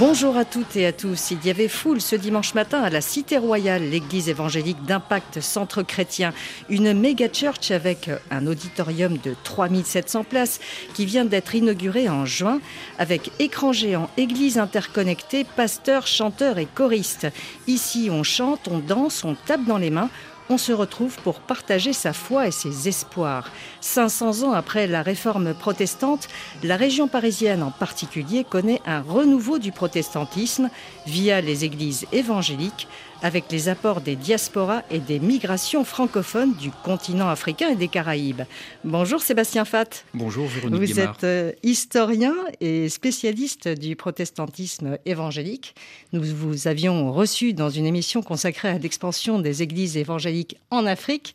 [0.00, 1.30] Bonjour à toutes et à tous.
[1.30, 5.82] Il y avait foule ce dimanche matin à la Cité Royale, l'église évangélique d'impact centre
[5.82, 6.32] chrétien.
[6.70, 10.60] Une méga church avec un auditorium de 3700 places
[10.94, 12.60] qui vient d'être inaugurée en juin
[12.98, 17.26] avec écran géant, église interconnectée, pasteurs, chanteurs et choristes.
[17.66, 20.08] Ici, on chante, on danse, on tape dans les mains
[20.50, 23.50] on se retrouve pour partager sa foi et ses espoirs.
[23.80, 26.28] 500 ans après la réforme protestante,
[26.64, 30.68] la région parisienne en particulier connaît un renouveau du protestantisme
[31.06, 32.88] via les églises évangéliques
[33.22, 38.42] avec les apports des diasporas et des migrations francophones du continent africain et des Caraïbes.
[38.84, 40.04] Bonjour Sébastien Fatt.
[40.14, 45.74] Bonjour Véronique Vous êtes euh, historien et spécialiste du protestantisme évangélique.
[46.12, 51.34] Nous vous avions reçu dans une émission consacrée à l'expansion des églises évangéliques en Afrique.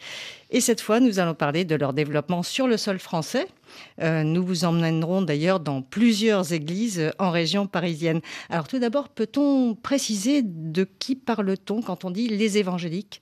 [0.51, 3.47] Et cette fois, nous allons parler de leur développement sur le sol français.
[4.01, 8.21] Euh, nous vous emmènerons d'ailleurs dans plusieurs églises en région parisienne.
[8.49, 13.21] Alors tout d'abord, peut-on préciser de qui parle-t-on quand on dit les évangéliques?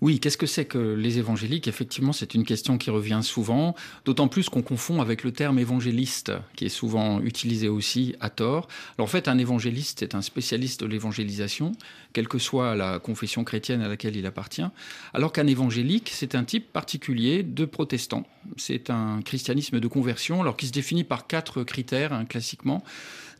[0.00, 1.68] Oui, qu'est-ce que c'est que les évangéliques?
[1.68, 3.74] Effectivement, c'est une question qui revient souvent,
[4.06, 8.68] d'autant plus qu'on confond avec le terme évangéliste, qui est souvent utilisé aussi à tort.
[8.96, 11.72] Alors, en fait, un évangéliste est un spécialiste de l'évangélisation,
[12.14, 14.64] quelle que soit la confession chrétienne à laquelle il appartient,
[15.12, 18.26] alors qu'un évangélique, c'est un type particulier de protestant.
[18.56, 22.82] C'est un christianisme de conversion, alors qui se définit par quatre critères, hein, classiquement.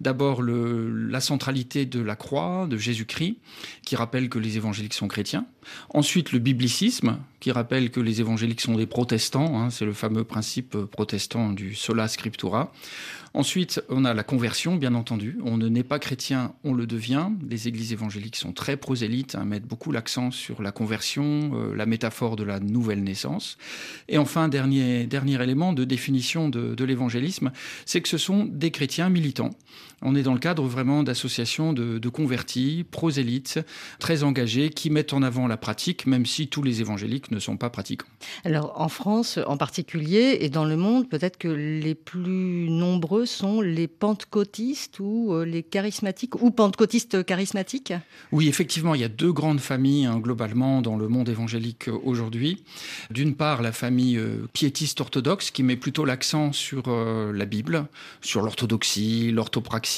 [0.01, 3.37] D'abord, la centralité de la croix de Jésus-Christ,
[3.85, 5.47] qui rappelle que les évangéliques sont chrétiens.
[5.91, 9.59] Ensuite, le biblicisme, qui rappelle que les évangéliques sont des protestants.
[9.59, 12.73] Hein, c'est le fameux principe protestant du sola scriptura.
[13.33, 15.39] Ensuite, on a la conversion, bien entendu.
[15.45, 17.29] On ne naît pas chrétien, on le devient.
[17.49, 21.87] Les églises évangéliques sont très prosélytes, hein, mettent beaucoup l'accent sur la conversion, euh, la
[21.87, 23.57] métaphore de la nouvelle naissance.
[24.09, 27.53] Et enfin, dernier, dernier élément de définition de l'évangélisme,
[27.87, 29.51] c'est que ce sont des chrétiens militants.
[30.03, 33.61] On est dans le cadre vraiment d'associations de, de convertis, prosélytes,
[33.99, 37.57] très engagés, qui mettent en avant la pratique, même si tous les évangéliques ne sont
[37.57, 38.07] pas pratiquants.
[38.45, 43.61] Alors, en France en particulier, et dans le monde, peut-être que les plus nombreux sont
[43.61, 47.93] les pentecôtistes ou euh, les charismatiques ou pentecôtistes charismatiques?
[48.33, 51.99] Oui, effectivement, il y a deux grandes familles hein, globalement dans le monde évangélique euh,
[52.05, 52.63] aujourd'hui.
[53.11, 57.87] D'une part, la famille euh, piétiste orthodoxe qui met plutôt l'accent sur la Bible,
[58.21, 59.90] sur l'orthodoxie, l'orthopraxie.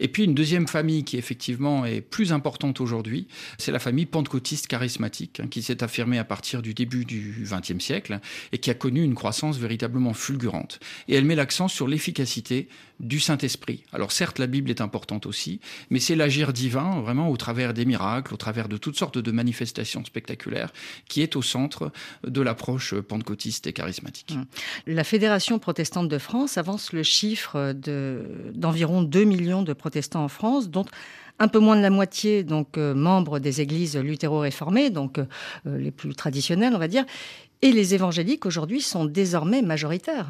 [0.00, 3.26] Et puis une deuxième famille qui effectivement est plus importante aujourd'hui,
[3.58, 7.82] c'est la famille pentecôtiste charismatique hein, qui s'est affirmée à partir du début du XXe
[7.82, 8.20] siècle
[8.52, 10.80] et qui a connu une croissance véritablement fulgurante.
[11.08, 12.68] Et elle met l'accent sur l'efficacité
[13.00, 13.82] du Saint-Esprit.
[13.92, 15.60] Alors certes, la Bible est importante aussi,
[15.90, 19.30] mais c'est l'agir divin, vraiment au travers des miracles, au travers de toutes sortes de
[19.30, 20.72] manifestations spectaculaires,
[21.08, 21.92] qui est au centre
[22.26, 24.32] de l'approche pentecôtiste et charismatique.
[24.32, 24.46] Hum.
[24.86, 27.74] La Fédération protestante de France avance le chiffre
[28.54, 30.84] d'environ 2 millions de protestants en France, dont
[31.38, 35.24] un peu moins de la moitié donc euh, membres des églises luthéro-réformées, donc euh,
[35.64, 37.06] les plus traditionnelles, on va dire,
[37.62, 40.26] et les évangéliques aujourd'hui sont désormais majoritaires.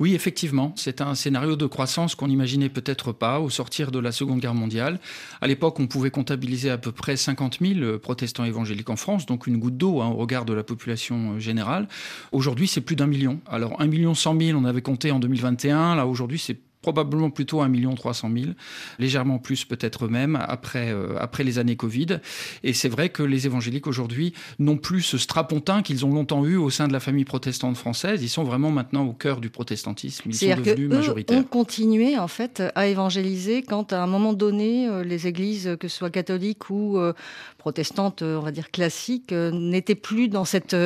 [0.00, 4.10] Oui, effectivement, c'est un scénario de croissance qu'on n'imaginait peut-être pas au sortir de la
[4.10, 4.98] Seconde Guerre mondiale.
[5.40, 9.46] À l'époque, on pouvait comptabiliser à peu près 50 000 protestants évangéliques en France, donc
[9.46, 11.86] une goutte d'eau hein, au regard de la population euh, générale.
[12.32, 13.40] Aujourd'hui, c'est plus d'un million.
[13.46, 15.94] Alors, un million cent mille, on avait compté en 2021.
[15.94, 18.52] Là, aujourd'hui, c'est probablement plutôt 1 300 000,
[19.00, 22.20] légèrement plus peut-être même après, euh, après les années Covid.
[22.62, 26.54] Et c'est vrai que les évangéliques aujourd'hui n'ont plus ce strapontin qu'ils ont longtemps eu
[26.54, 28.22] au sein de la famille protestante française.
[28.22, 30.30] Ils sont vraiment maintenant au cœur du protestantisme.
[30.30, 31.38] Ils sont devenus majoritaires.
[31.38, 35.88] ont continué en fait à évangéliser quand à un moment donné euh, les églises, que
[35.88, 37.14] ce soit catholiques ou euh,
[37.58, 40.76] protestantes, on va dire classiques, n'étaient plus dans cette,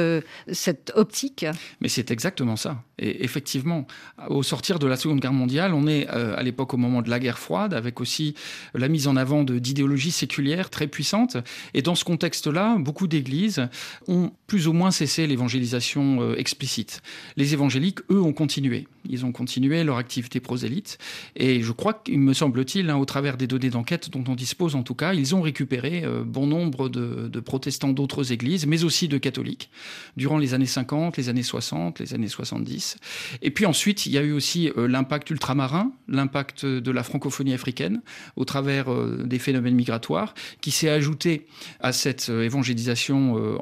[0.50, 1.44] cette optique.
[1.82, 2.82] Mais c'est exactement ça.
[2.98, 3.86] Et effectivement,
[4.28, 7.10] au sortir de la Seconde Guerre mondiale, on est euh, à l'époque au moment de
[7.10, 8.34] la guerre froide, avec aussi
[8.74, 11.36] la mise en avant d'idéologies séculières très puissantes.
[11.74, 13.68] Et dans ce contexte-là, beaucoup d'églises
[14.08, 17.02] ont plus ou moins cessé l'évangélisation euh, explicite.
[17.36, 18.88] Les évangéliques, eux, ont continué.
[19.08, 20.98] Ils ont continué leur activité prosélyte.
[21.36, 24.74] Et je crois qu'il me semble-t-il, hein, au travers des données d'enquête dont on dispose
[24.74, 29.08] en tout cas, ils ont récupéré euh, bon nombre de, protestants d'autres églises, mais aussi
[29.08, 29.70] de catholiques,
[30.16, 32.98] durant les années 50, les années 60, les années 70.
[33.40, 38.02] Et puis ensuite, il y a eu aussi l'impact ultramarin, l'impact de la francophonie africaine
[38.36, 41.46] au travers euh, des phénomènes migratoires, qui s'est ajouté
[41.80, 43.10] à cette euh, évangélisation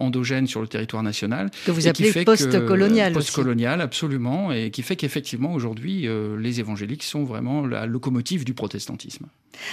[0.00, 1.50] endogène sur le territoire national.
[1.66, 3.12] Que vous appelez post-colonial.
[3.12, 6.06] Post-colonial, absolument, et qui fait qu'effectivement aujourd'hui,
[6.38, 9.26] les évangéliques sont vraiment la locomotive du protestantisme.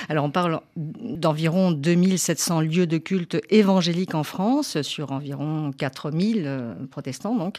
[0.09, 6.73] Alors on parle d'environ 2700 lieux de culte évangéliques en France, sur environ 4000 euh,
[6.89, 7.57] protestants donc.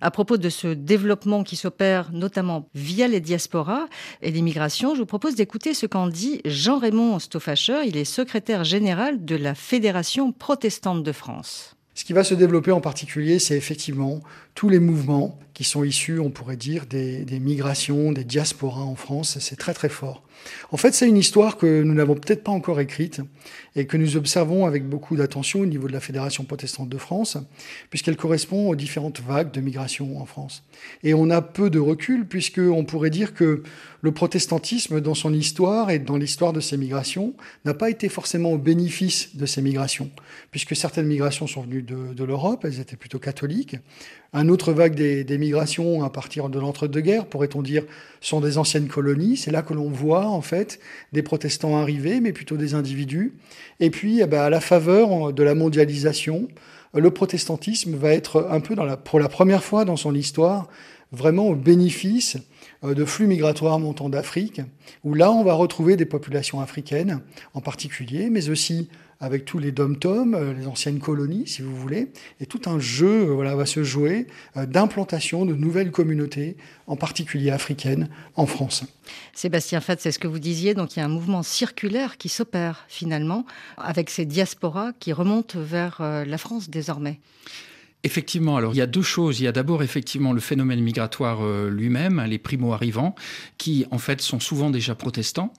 [0.00, 3.86] À propos de ce développement qui s'opère notamment via les diasporas
[4.22, 9.24] et l'immigration, je vous propose d'écouter ce qu'en dit Jean-Raymond Stoffacher, il est secrétaire général
[9.24, 11.76] de la Fédération protestante de France.
[11.94, 14.20] Ce qui va se développer en particulier, c'est effectivement
[14.56, 18.96] tous les mouvements qui sont issus, on pourrait dire, des, des migrations, des diasporas en
[18.96, 19.38] France.
[19.38, 20.24] C'est très très fort.
[20.70, 23.20] En fait, c'est une histoire que nous n'avons peut-être pas encore écrite
[23.76, 27.36] et que nous observons avec beaucoup d'attention au niveau de la Fédération protestante de France,
[27.90, 30.62] puisqu'elle correspond aux différentes vagues de migration en France.
[31.02, 33.62] Et on a peu de recul, puisqu'on pourrait dire que
[34.00, 38.52] le protestantisme, dans son histoire et dans l'histoire de ces migrations, n'a pas été forcément
[38.52, 40.10] au bénéfice de ces migrations,
[40.50, 43.76] puisque certaines migrations sont venues de l'Europe, elles étaient plutôt catholiques,
[44.36, 47.84] un autre vague des, migrations à partir de l'entre-deux-guerres, pourrait-on dire,
[48.20, 49.36] sont des anciennes colonies.
[49.36, 50.78] C'est là que l'on voit en fait
[51.12, 53.34] des protestants arriver, mais plutôt des individus.
[53.80, 56.48] Et puis, eh ben, à la faveur de la mondialisation,
[56.94, 60.68] le protestantisme va être un peu, pour la première fois dans son histoire,
[61.12, 62.36] vraiment au bénéfice
[62.84, 64.60] euh, de flux migratoires montant d'Afrique,
[65.04, 67.20] où là on va retrouver des populations africaines
[67.54, 68.88] en particulier, mais aussi
[69.20, 72.08] avec tous les dom-toms, euh, les anciennes colonies, si vous voulez,
[72.40, 74.26] et tout un jeu euh, voilà, va se jouer
[74.56, 76.56] euh, d'implantation de nouvelles communautés,
[76.86, 78.84] en particulier africaines, en France.
[79.32, 82.28] Sébastien Fat, c'est ce que vous disiez, donc il y a un mouvement circulaire qui
[82.28, 83.46] s'opère finalement
[83.76, 87.20] avec ces diasporas qui remontent vers la France désormais.
[88.02, 89.40] Effectivement, alors il y a deux choses.
[89.40, 93.14] Il y a d'abord effectivement le phénomène migratoire lui-même, hein, les primo-arrivants,
[93.56, 95.52] qui en fait sont souvent déjà protestants,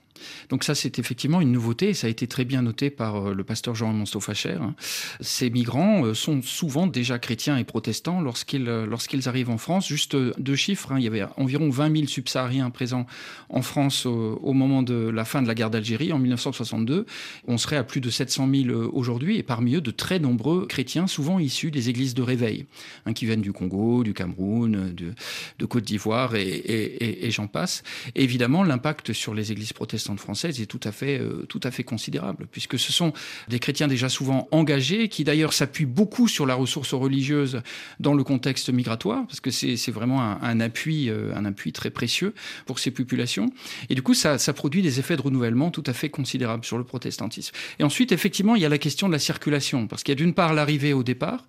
[0.48, 3.34] donc ça, c'est effectivement une nouveauté et ça a été très bien noté par euh,
[3.34, 4.58] le pasteur Jean-Raymond Stoffacher.
[4.60, 4.74] Hein.
[5.20, 8.96] Ces migrants euh, sont souvent déjà chrétiens et protestants lorsqu'ils euh,
[9.26, 9.88] arrivent en France.
[9.88, 10.98] Juste deux chiffres, hein.
[10.98, 13.06] il y avait environ 20 000 subsahariens présents
[13.48, 17.06] en France au, moment de la fin de la guerre d'Algérie en 1962.
[17.46, 21.06] On serait à plus de 700 000 aujourd'hui et parmi eux de très nombreux chrétiens,
[21.06, 22.66] souvent issus des églises de réveil,
[23.04, 27.82] hein, qui viennent du Congo, du Cameroun, de, Côte d'Ivoire et, et, j'en passe.
[28.14, 31.82] Évidemment, l'impact sur les églises protestantes française est tout à fait, euh, tout à fait
[31.82, 33.12] considérable, puisque ce sont
[33.48, 37.62] des chrétiens déjà souvent engagés, qui d'ailleurs s'appuient beaucoup sur la ressource religieuse
[37.98, 42.34] dans le contexte migratoire, parce que c'est vraiment un, appui, euh, un appui très précieux
[42.66, 43.50] pour ces populations.
[43.88, 46.78] Et du coup, ça, ça produit des effets de renouvellement tout à fait considérables sur
[46.78, 47.54] le protestantisme.
[47.78, 50.22] Et ensuite, effectivement, il y a la question de la circulation, parce qu'il y a
[50.22, 51.46] d'une part l'arrivée au départ,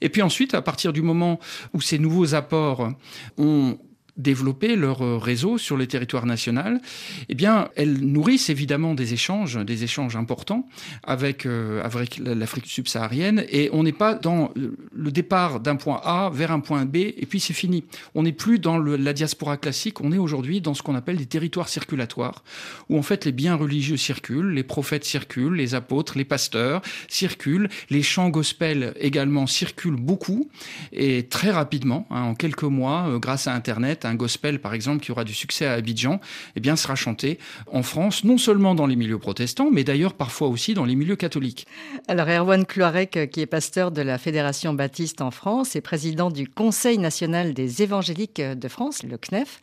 [0.00, 1.38] et puis ensuite, à partir du moment
[1.74, 2.92] où ces nouveaux apports
[3.38, 3.78] ont
[4.16, 6.80] développer leur euh, réseau sur le territoire national,
[7.28, 10.68] eh bien, elles nourrissent évidemment des échanges, des échanges importants
[11.02, 13.44] avec, euh, avec l'Afrique subsaharienne.
[13.50, 17.26] Et on n'est pas dans le départ d'un point A vers un point B et
[17.28, 17.84] puis c'est fini.
[18.14, 20.00] On n'est plus dans la diaspora classique.
[20.00, 22.42] On est aujourd'hui dans ce qu'on appelle des territoires circulatoires,
[22.88, 27.68] où en fait les biens religieux circulent, les prophètes circulent, les apôtres, les pasteurs circulent,
[27.90, 30.48] les chants gospel également circulent beaucoup
[30.92, 35.02] et très rapidement, hein, en quelques mois, euh, grâce à Internet un gospel, par exemple,
[35.02, 36.20] qui aura du succès à Abidjan,
[36.56, 37.38] eh bien, sera chanté
[37.72, 41.16] en France, non seulement dans les milieux protestants, mais d'ailleurs parfois aussi dans les milieux
[41.16, 41.66] catholiques.
[42.08, 46.48] Alors, Erwan Cloarec, qui est pasteur de la Fédération baptiste en France et président du
[46.48, 49.60] Conseil national des évangéliques de France, le CNEF,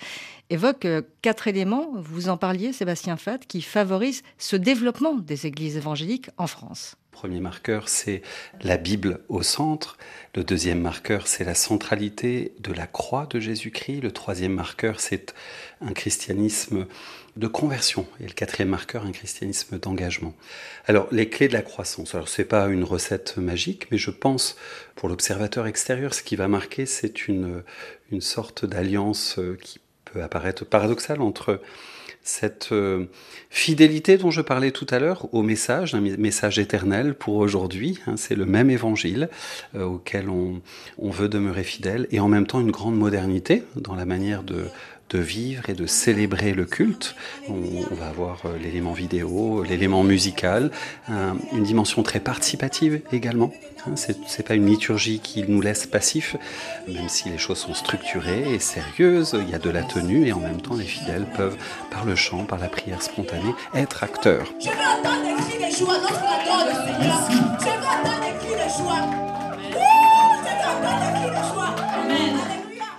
[0.50, 0.88] évoque
[1.22, 6.48] quatre éléments, vous en parliez, Sébastien Fat, qui favorisent ce développement des églises évangéliques en
[6.48, 8.22] France premier marqueur, c'est
[8.62, 9.98] la Bible au centre.
[10.36, 14.02] Le deuxième marqueur, c'est la centralité de la croix de Jésus-Christ.
[14.02, 15.34] Le troisième marqueur, c'est
[15.82, 16.86] un christianisme
[17.36, 18.06] de conversion.
[18.20, 20.36] Et le quatrième marqueur, un christianisme d'engagement.
[20.86, 22.14] Alors, les clés de la croissance.
[22.14, 24.56] Alors, c'est pas une recette magique, mais je pense,
[24.94, 27.64] pour l'observateur extérieur, ce qui va marquer, c'est une,
[28.12, 31.62] une sorte d'alliance euh, qui peut apparaître paradoxale entre
[32.28, 33.06] cette euh,
[33.50, 38.00] fidélité dont je parlais tout à l'heure au message, un message éternel pour aujourd'hui.
[38.06, 39.30] Hein, c'est le même évangile
[39.76, 40.62] euh, auquel on,
[40.98, 44.66] on, veut demeurer fidèle et en même temps une grande modernité dans la manière de,
[45.10, 47.16] de vivre et de célébrer le culte.
[47.50, 50.72] On, va avoir euh, l'élément vidéo, l'élément musical,
[51.10, 53.52] une dimension très participative également.
[53.86, 56.36] Hein, c'est pas une liturgie qui nous laisse passifs,
[56.88, 60.34] même si les choses sont structurées et sérieuses, il y a de la tenue et
[60.34, 61.58] en même temps les fidèles peuvent,
[61.92, 64.52] par le chant, par la prière spontanée, être acteurs.
[64.60, 65.86] Je
[68.68, 69.27] des.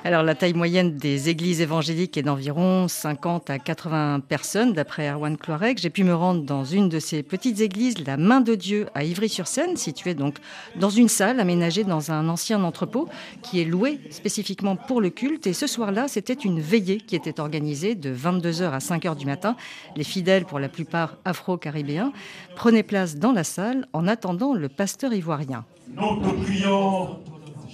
[0.05, 5.37] Alors la taille moyenne des églises évangéliques est d'environ 50 à 80 personnes, d'après Erwan
[5.37, 5.79] Cloirec.
[5.79, 9.03] J'ai pu me rendre dans une de ces petites églises, la Main de Dieu, à
[9.03, 10.37] Ivry-sur-Seine, située donc
[10.77, 13.09] dans une salle aménagée dans un ancien entrepôt
[13.43, 15.49] qui est loué spécifiquement pour le culte.
[15.49, 19.57] Et ce soir-là, c'était une veillée qui était organisée de 22h à 5h du matin.
[19.97, 22.13] Les fidèles, pour la plupart afro-caribéens,
[22.55, 25.65] prenaient place dans la salle en attendant le pasteur ivoirien.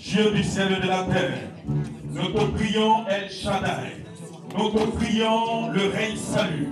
[0.04, 1.38] Dieu du ciel et de la terre.
[2.12, 4.04] Nous te prions, El Shaddai.
[4.56, 6.68] Nous te prions, le règne salut.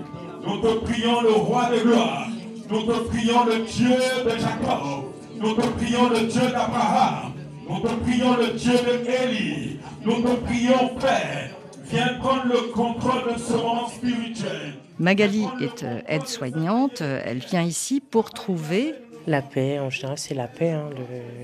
[0.47, 2.29] Nous te prions, le roi de gloire.
[2.69, 5.15] Nous te prions, le Dieu de Jacob.
[5.35, 7.33] Nous te prions, le Dieu d'Abraham.
[7.69, 9.79] Nous te prions, le Dieu de Élie.
[10.05, 11.51] Nous te prions, Père.
[11.91, 14.75] Viens prendre le contrôle de ce moment spirituel.
[14.99, 17.01] Magali est euh, aide-soignante.
[17.01, 18.95] Elle vient ici pour trouver
[19.27, 20.91] la paix, en général, c'est la paix, hein,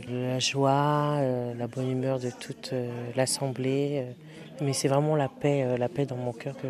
[0.08, 4.04] le, la joie, euh, la bonne humeur de toute euh, l'assemblée.
[4.04, 4.12] Euh.
[4.64, 6.68] mais c'est vraiment la paix, la paix dans mon cœur que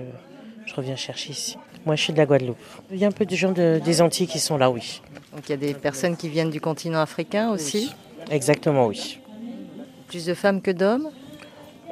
[0.66, 1.56] je reviens chercher ici.
[1.86, 2.58] Moi, je suis de la Guadeloupe.
[2.90, 5.00] Il y a un peu de gens de, des Antilles qui sont là, oui.
[5.32, 7.94] Donc il y a des personnes qui viennent du continent africain aussi
[8.30, 9.20] Exactement, oui.
[10.08, 11.10] Plus de femmes que d'hommes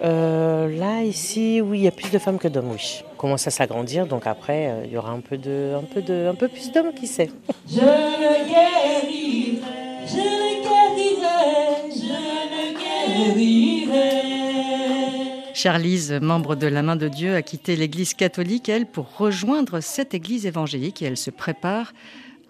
[0.03, 4.07] Là, ici, oui, il y a plus de femmes que d'hommes, oui commence à s'agrandir,
[4.07, 6.71] donc après, euh, il y aura un peu, de, un peu, de, un peu plus
[6.73, 7.31] d'hommes, qui sait.
[7.69, 9.59] Je le guérirai,
[10.07, 12.15] je le guérirai, je
[12.53, 14.27] le guérirai.
[15.55, 20.13] Charlise, membre de la Main de Dieu, a quitté l'église catholique, elle, pour rejoindre cette
[20.13, 21.93] église évangélique et elle se prépare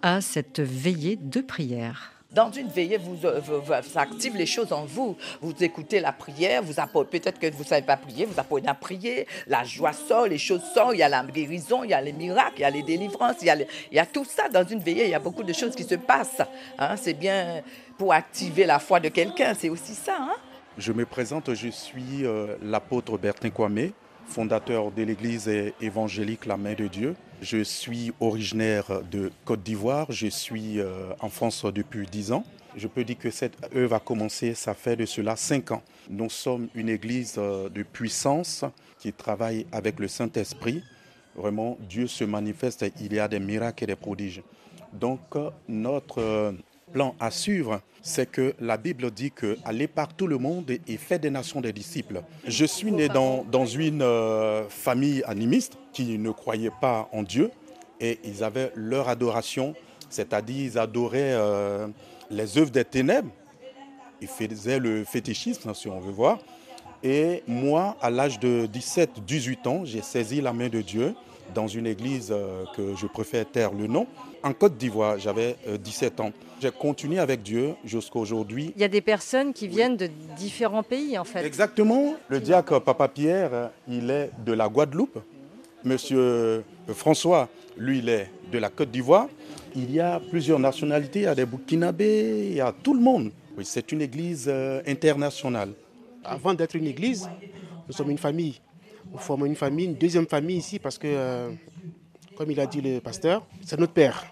[0.01, 2.16] à cette veillée de prière.
[2.31, 5.15] Dans une veillée, vous, euh, vous, active les choses en vous.
[5.41, 6.73] Vous écoutez la prière, vous
[7.05, 10.37] peut-être que vous ne savez pas prier, vous apprenez à prier, la joie sort, les
[10.37, 12.69] choses sortent, il y a la guérison, il y a les miracles, il y a
[12.69, 15.15] les délivrances, il y a, il y a tout ça dans une veillée, il y
[15.15, 16.41] a beaucoup de choses qui se passent.
[16.77, 16.97] Hein.
[16.97, 17.63] C'est bien
[17.97, 20.17] pour activer la foi de quelqu'un, c'est aussi ça.
[20.19, 20.35] Hein.
[20.77, 23.91] Je me présente, je suis euh, l'apôtre Bertin Kwame,
[24.25, 27.15] fondateur de l'église évangélique La Main de Dieu.
[27.41, 32.43] Je suis originaire de Côte d'Ivoire, je suis euh, en France depuis 10 ans.
[32.75, 35.83] Je peux dire que cette œuvre a commencé, ça fait de cela 5 ans.
[36.09, 38.65] Nous sommes une église euh, de puissance
[38.99, 40.83] qui travaille avec le Saint-Esprit.
[41.35, 44.41] Vraiment, Dieu se manifeste, il y a des miracles et des prodiges.
[44.91, 45.19] Donc,
[45.67, 46.55] notre
[46.91, 50.97] plan à suivre, c'est que la Bible dit que allez par tout le monde et
[50.97, 52.21] faites des nations des disciples.
[52.45, 57.51] Je suis né dans, dans une euh, famille animiste qui ne croyait pas en Dieu
[57.99, 59.73] et ils avaient leur adoration,
[60.09, 61.87] c'est-à-dire ils adoraient euh,
[62.29, 63.31] les œuvres des ténèbres.
[64.21, 66.39] Ils faisaient le fétichisme, si on veut voir.
[67.03, 71.13] Et moi, à l'âge de 17-18 ans, j'ai saisi la main de Dieu
[71.53, 74.07] dans une église euh, que je préfère taire le nom,
[74.43, 75.17] en Côte d'Ivoire.
[75.19, 76.31] J'avais 17 ans.
[76.61, 78.73] J'ai continué avec Dieu jusqu'à aujourd'hui.
[78.75, 81.45] Il y a des personnes qui viennent de différents pays en fait.
[81.45, 82.15] Exactement.
[82.29, 85.19] Le diacre Papa Pierre, il est de la Guadeloupe.
[85.83, 89.27] Monsieur François, lui, il est de la Côte d'Ivoire.
[89.75, 92.99] Il y a plusieurs nationalités, il y a des Burkinabés, il y a tout le
[92.99, 93.31] monde.
[93.57, 95.69] Oui, c'est une église euh, internationale.
[96.23, 97.29] Avant d'être une église,
[97.87, 98.59] nous sommes une famille.
[99.11, 101.49] Nous formons une famille, une deuxième famille ici parce que, euh,
[102.35, 104.25] comme il a dit le pasteur, c'est notre père.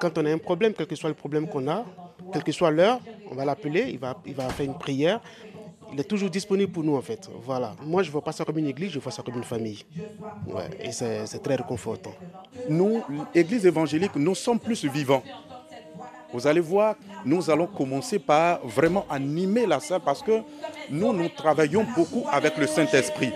[0.00, 1.84] Quand on a un problème, quel que soit le problème qu'on a,
[2.32, 3.00] quelle que soit l'heure,
[3.30, 5.20] on va l'appeler, il va, il va faire une prière.
[5.92, 7.30] Il est toujours disponible pour nous en fait.
[7.42, 7.74] Voilà.
[7.84, 9.84] Moi, je ne vois pas ça comme une église, je vois ça comme une famille.
[10.48, 12.14] Ouais, et c'est très réconfortant.
[12.68, 13.02] Nous,
[13.34, 15.22] l'église évangélique, nous sommes plus vivants.
[16.32, 20.40] Vous allez voir, nous allons commencer par vraiment animer la salle parce que
[20.90, 23.30] nous, nous travaillons beaucoup avec le Saint-Esprit.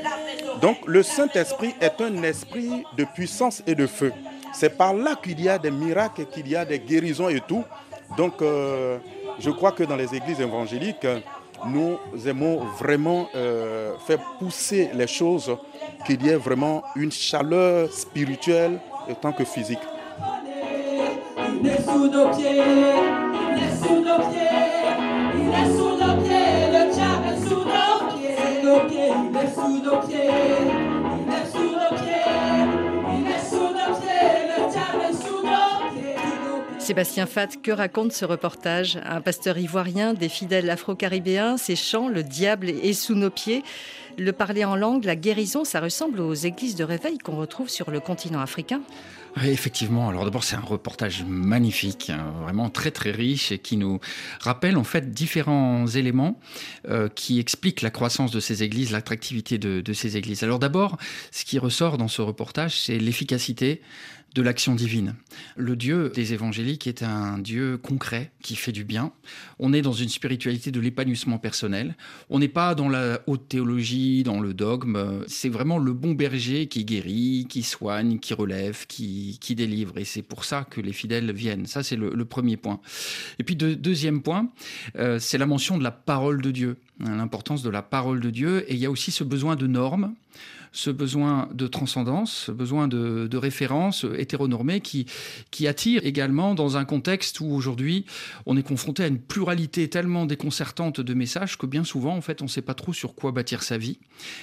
[0.61, 4.13] Donc le Saint-Esprit est un esprit de puissance et de feu.
[4.53, 7.65] C'est par là qu'il y a des miracles, qu'il y a des guérisons et tout.
[8.17, 8.99] Donc, euh,
[9.39, 11.07] je crois que dans les églises évangéliques,
[11.67, 15.57] nous aimons vraiment euh, faire pousser les choses,
[16.07, 19.79] qu'il y ait vraiment une chaleur spirituelle autant que physique.
[21.61, 22.63] Il est sous nos pieds,
[23.57, 24.49] il est sous nos pieds,
[25.35, 25.98] il est
[36.79, 38.99] Sébastien Fat, que raconte ce reportage?
[39.05, 43.63] Un pasteur ivoirien, des fidèles afro-caribéens, ses chants, le diable est sous nos pieds.
[44.17, 47.91] Le parler en langue, la guérison, ça ressemble aux églises de réveil qu'on retrouve sur
[47.91, 48.81] le continent africain
[49.45, 50.09] effectivement.
[50.09, 54.01] Alors d'abord, c'est un reportage magnifique, hein, vraiment très très riche et qui nous
[54.41, 56.41] rappelle en fait différents éléments
[56.89, 60.43] euh, qui expliquent la croissance de ces églises, l'attractivité de, de, ces églises.
[60.43, 60.97] Alors d'abord,
[61.31, 63.81] ce qui ressort dans ce reportage, c'est l'efficacité
[64.35, 65.15] de l'action divine.
[65.57, 69.13] Le Dieu des évangéliques est un Dieu concret qui fait du bien.
[69.59, 71.97] On est dans une spiritualité de l'épanouissement personnel.
[72.31, 75.25] On n'est pas dans la haute théologie, dans le dogme.
[75.27, 79.99] C'est vraiment le bon berger qui guérit, qui soigne, qui relève, qui, qui délivre.
[79.99, 81.67] Et c'est pour ça que les fidèles viennent.
[81.67, 82.81] Ça, c'est le, premier point.
[83.39, 84.51] Et puis, deuxième point,
[84.97, 88.31] euh, c'est la mention de la parole de Dieu, hein, l'importance de la parole de
[88.31, 88.71] Dieu.
[88.71, 90.15] Et il y a aussi ce besoin de normes
[90.73, 95.07] ce besoin de transcendance, ce besoin de, référence hétéronormée qui,
[95.51, 98.05] qui attire également dans un contexte où aujourd'hui
[98.47, 102.43] on est confronté à une pluralité tellement déconcertante de messages que bien souvent en fait
[102.43, 103.99] on ne sait pas trop sur quoi bâtir sa vie.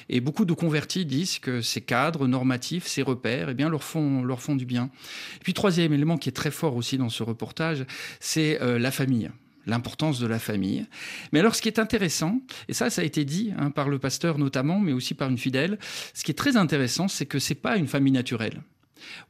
[0.08, 4.24] Et beaucoup de convertis disent que ces cadres normatifs, ces repères, eh bien leur font,
[4.24, 4.90] leur font du bien.
[5.38, 7.86] Et puis troisième élément qui est très fort aussi dans ce reportage,
[8.20, 9.30] c'est euh, la famille
[9.66, 10.86] l'importance de la famille.
[11.32, 14.00] Mais alors, ce qui est intéressant, et ça, ça a été dit hein, par le
[14.00, 15.78] pasteur notamment, mais aussi par une fidèle,
[16.14, 18.62] ce qui est très intéressant, c'est que c'est pas une famille naturelle.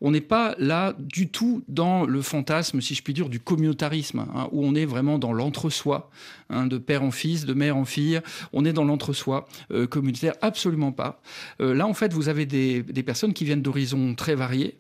[0.01, 4.20] On n'est pas là du tout dans le fantasme, si je puis dire, du communautarisme,
[4.20, 6.10] hein, où on est vraiment dans l'entre-soi,
[6.50, 8.22] hein, de père en fils, de mère en fille.
[8.53, 11.22] On est dans l'entre-soi euh, communautaire, absolument pas.
[11.62, 14.77] Euh, là, en fait, vous avez des, personnes qui viennent d'horizons très variés,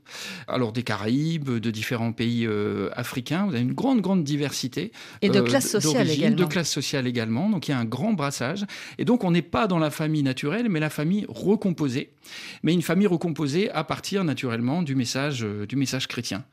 [0.47, 3.45] alors des Caraïbes, de différents pays euh, africains.
[3.45, 4.91] Vous avez une grande, grande diversité.
[5.21, 6.37] Et de classe sociale également.
[6.37, 7.49] De classe sociale également.
[7.49, 8.65] Donc il y a un grand brassage.
[8.97, 12.11] Et donc on n'est pas dans la famille naturelle, mais la famille recomposée.
[12.63, 16.45] Mais une famille recomposée à partir naturellement du message, euh, du message chrétien.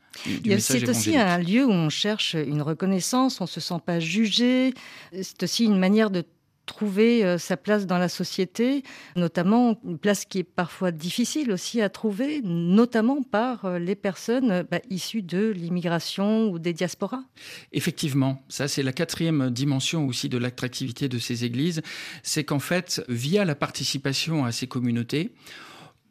[0.59, 4.73] C'est aussi un lieu où on cherche une reconnaissance, on ne se sent pas jugé.
[5.21, 6.23] C'est aussi une manière de
[6.65, 8.83] trouver euh, sa place dans la société,
[9.15, 14.65] notamment une place qui est parfois difficile aussi à trouver, notamment par euh, les personnes
[14.69, 17.23] bah, issues de l'immigration ou des diasporas.
[17.71, 21.81] Effectivement, ça c'est la quatrième dimension aussi de l'attractivité de ces églises,
[22.23, 25.33] c'est qu'en fait, via la participation à ces communautés,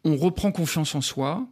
[0.04, 1.46] on reprend confiance en soi,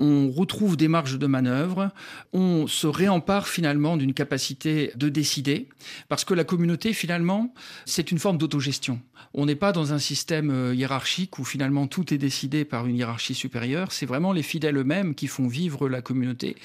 [0.00, 1.90] on retrouve des marges de manœuvre,
[2.32, 5.68] on se réempare finalement d'une capacité de décider,
[6.08, 7.54] parce que la communauté finalement,
[7.84, 9.00] c'est une forme d'autogestion.
[9.34, 12.96] On n'est pas dans un système euh, hiérarchique où finalement tout est décidé par une
[12.96, 16.56] hiérarchie supérieure, c'est vraiment les fidèles eux-mêmes qui font vivre la communauté,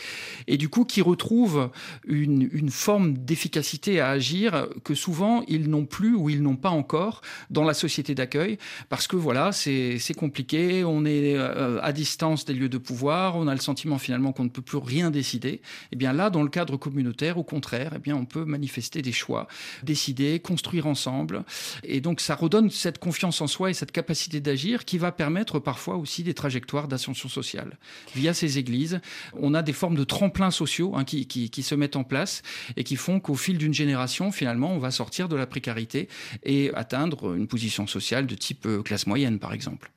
[0.47, 1.69] et du coup qui retrouvent
[2.07, 6.69] une, une forme d'efficacité à agir que souvent ils n'ont plus ou ils n'ont pas
[6.69, 8.57] encore dans la société d'accueil,
[8.89, 13.47] parce que voilà, c'est compliqué, on est euh, à distance des lieux de pouvoir, on
[13.47, 15.61] a le sentiment finalement qu'on ne peut plus rien décider.
[15.91, 19.11] Eh bien là, dans le cadre communautaire, au contraire, eh bien on peut manifester des
[19.11, 19.47] choix,
[19.83, 21.43] décider, construire ensemble.
[21.83, 25.59] Et donc ça redonne cette confiance en soi et cette capacité d'agir qui va permettre
[25.59, 27.77] parfois aussi des trajectoires d'ascension sociale.
[28.15, 28.99] Via ces églises,
[29.33, 32.41] on a des formes de tremplins sociaux hein, qui, qui se mettent en place
[32.75, 36.09] et qui font qu'au fil d'une génération, finalement, on va sortir de la précarité
[36.43, 39.91] et atteindre une position sociale de type euh, classe moyenne, par exemple.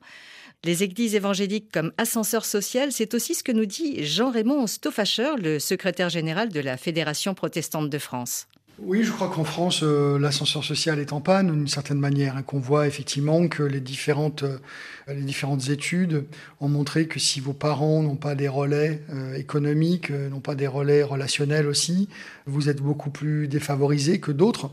[0.65, 5.57] Les églises évangéliques comme ascenseur social, c'est aussi ce que nous dit Jean-Raymond Stoffacher, le
[5.57, 8.45] secrétaire général de la Fédération protestante de France.
[8.81, 12.43] Oui, je crois qu'en France, euh, l'ascenseur social est en panne d'une certaine manière, et
[12.43, 14.57] qu'on voit effectivement que les différentes, euh,
[15.07, 16.25] les différentes études
[16.59, 20.67] ont montré que si vos parents n'ont pas des relais euh, économiques, n'ont pas des
[20.67, 22.09] relais relationnels aussi,
[22.45, 24.71] vous êtes beaucoup plus défavorisés que d'autres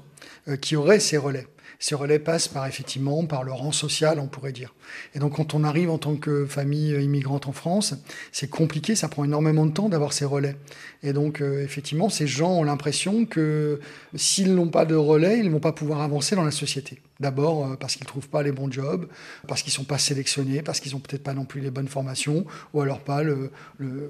[0.61, 1.49] qui auraient ces relais.
[1.79, 4.75] Ces relais passent par effectivement par le rang social, on pourrait dire.
[5.15, 7.95] Et donc quand on arrive en tant que famille immigrante en France,
[8.33, 10.57] c'est compliqué, ça prend énormément de temps d'avoir ces relais.
[11.03, 13.81] Et donc euh, effectivement, ces gens ont l'impression que
[14.15, 17.01] s'ils n'ont pas de relais, ils ne vont pas pouvoir avancer dans la société.
[17.19, 19.07] D'abord euh, parce qu'ils ne trouvent pas les bons jobs,
[19.49, 21.89] parce qu'ils ne sont pas sélectionnés, parce qu'ils n'ont peut-être pas non plus les bonnes
[21.89, 23.51] formations, ou alors pas le,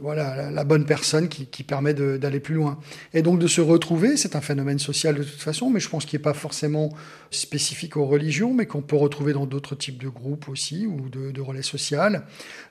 [0.01, 2.79] voilà, la, bonne personne qui, permet d'aller plus loin.
[3.14, 6.05] Et donc de se retrouver, c'est un phénomène social de toute façon, mais je pense
[6.05, 6.92] qu'il n'est pas forcément
[7.31, 11.31] spécifique aux religions, mais qu'on peut retrouver dans d'autres types de groupes aussi, ou de,
[11.31, 11.87] de relais sociaux.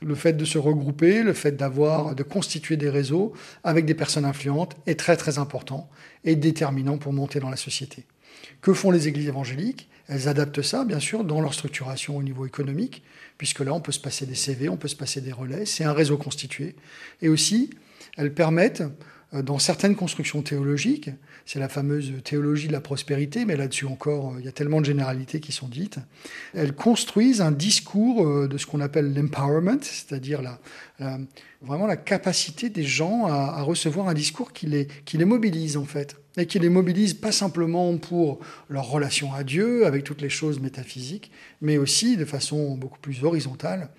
[0.02, 4.05] Le fait de se regrouper, le fait d'avoir, de constituer des réseaux avec des personnes
[4.24, 5.90] influentes est très très important
[6.24, 8.06] et déterminant pour monter dans la société.
[8.62, 9.90] Que font les églises évangéliques?
[10.08, 13.04] Elles adaptent ça, bien sûr, dans leur structuration au niveau économique,
[13.38, 15.84] puisque là, on peut se passer des CV, on peut se passer des relais, c'est
[15.84, 16.76] un réseau constitué.
[17.22, 17.72] Et aussi,
[18.18, 18.84] elles permettent,
[19.34, 21.10] euh, dans certaines constructions théologiques,
[21.46, 24.82] c'est la fameuse théologie de la prospérité, mais là-dessus encore, euh, il y a tellement
[24.82, 26.00] de généralités qui sont dites,
[26.54, 30.60] elles construisent un discours euh, de ce qu'on appelle l'empowerment, c'est-à-dire la,
[31.62, 35.86] vraiment la capacité des gens à, recevoir un discours qui les, qui les mobilise, en
[35.86, 40.30] fait et qui les mobilise pas simplement pour leur relation à Dieu, avec toutes les
[40.30, 41.32] choses métaphysiques,
[41.62, 43.90] mais aussi de façon beaucoup plus horizontale,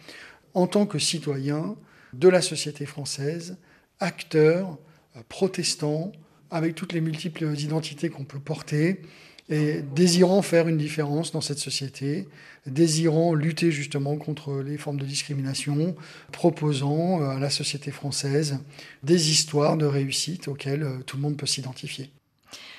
[0.55, 1.77] en tant que citoyens
[2.13, 3.57] de la société française,
[4.01, 4.79] acteurs,
[5.17, 6.13] euh, protestants,
[6.51, 9.01] avec toutes les multiples identités qu'on peut porter,
[9.49, 12.27] et désirant faire une différence dans cette société,
[12.67, 15.95] désirant lutter justement contre les formes de discrimination,
[16.33, 18.59] proposant euh, à la société française
[19.05, 22.11] des histoires de réussite auxquelles euh, tout le monde peut s'identifier.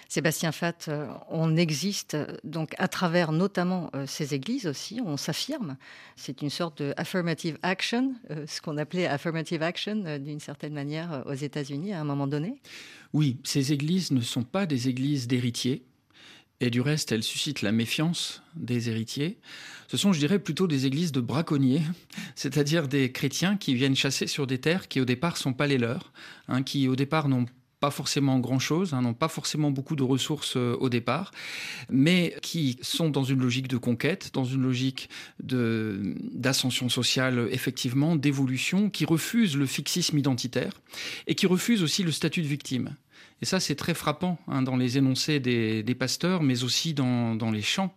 [0.10, 5.78] Sébastien Fatt, euh, on existe donc à travers notamment ces églises aussi, on s'affirme.
[6.16, 11.34] C'est une sorte de affirmative action, ce qu'on appelait affirmative action d'une certaine manière aux
[11.34, 12.62] États-Unis à un moment donné.
[13.14, 15.84] Oui, ces églises ne sont pas des églises d'héritiers,
[16.60, 19.38] et du reste, elles suscitent la méfiance des héritiers.
[19.88, 21.84] Ce sont, je dirais, plutôt des églises de braconniers,
[22.36, 25.78] c'est-à-dire des chrétiens qui viennent chasser sur des terres qui au départ sont pas les
[25.78, 26.12] leurs,
[26.48, 27.46] hein, qui au départ n'ont
[27.80, 31.32] pas forcément grand-chose, hein, n'ont pas forcément beaucoup de ressources euh, au départ,
[31.90, 35.10] mais qui sont dans une logique de conquête, dans une logique
[35.40, 40.82] d'ascension sociale, effectivement, d'évolution, qui refusent le fixisme identitaire
[41.28, 42.96] et qui refusent aussi le statut de victime.
[43.42, 47.52] Et ça, c'est très frappant hein, dans les énoncés des, pasteurs, mais aussi dans, dans
[47.52, 47.94] les chants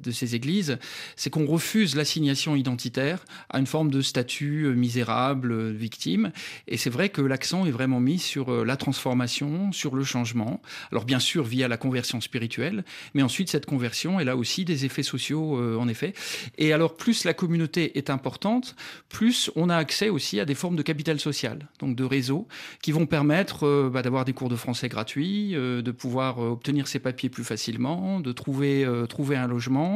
[0.00, 0.78] de ces églises,
[1.16, 6.32] c'est qu'on refuse l'assignation identitaire à une forme de statut euh, misérable, euh, victime.
[6.66, 10.60] Et c'est vrai que l'accent est vraiment mis sur euh, la transformation, sur le changement.
[10.92, 12.84] Alors bien sûr via la conversion spirituelle,
[13.14, 16.12] mais ensuite cette conversion, elle a aussi des effets sociaux en effet.
[16.56, 18.76] Et alors plus la communauté est importante,
[19.08, 22.46] plus on a accès aussi à des formes de capital social, donc de réseaux
[22.82, 27.28] qui vont permettre bah, d'avoir des cours de français gratuits, de pouvoir obtenir ses papiers
[27.28, 29.87] plus facilement, de trouver, trouver un logement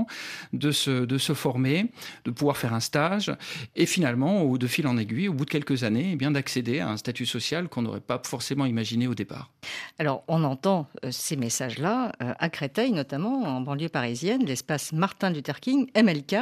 [0.52, 1.86] de se, former,
[2.24, 3.32] de pouvoir faire un stage,
[3.76, 6.88] et finalement, de fil en aiguille, au bout de quelques années, eh bien d'accéder à
[6.88, 9.50] un statut social qu'on n'aurait pas forcément imaginé au départ.
[9.98, 14.44] Alors, on entend euh, ces messages-là euh, à Créteil, notamment en banlieue parisienne.
[14.44, 16.36] L'espace Martin Luther King, MLK,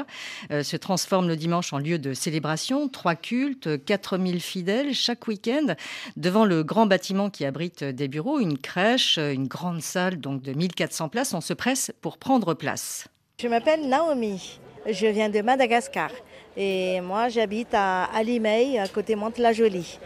[0.50, 2.88] euh, se transforme le dimanche en lieu de célébration.
[2.88, 5.74] Trois cultes, 4000 fidèles chaque week-end
[6.16, 10.52] devant le grand bâtiment qui abrite des bureaux, une crèche, une grande salle donc de
[10.52, 11.34] 1400 places.
[11.34, 13.08] On se presse pour prendre place.
[13.42, 16.10] Je m'appelle Naomi, je viens de Madagascar
[16.58, 19.98] et moi j'habite à Alimey, à côté Mantes-la-Jolie.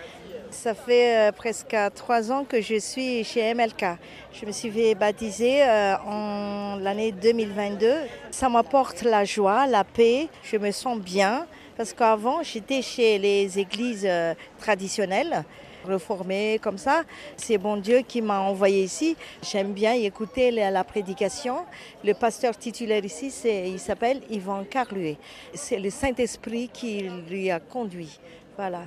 [0.52, 3.86] Ça fait euh, presque trois ans que je suis chez MLK.
[4.32, 7.92] Je me suis fait baptiser euh, en l'année 2022.
[8.30, 11.44] Ça m'apporte la joie, la paix, je me sens bien
[11.76, 15.42] parce qu'avant j'étais chez les églises euh, traditionnelles
[15.84, 17.02] reformé comme ça.
[17.36, 19.16] C'est bon Dieu qui m'a envoyé ici.
[19.42, 21.64] J'aime bien écouter la, prédication.
[22.04, 25.16] Le pasteur titulaire ici, il s'appelle Yvan Carluet.
[25.54, 28.18] C'est le Saint-Esprit qui lui a conduit.
[28.56, 28.82] Voilà.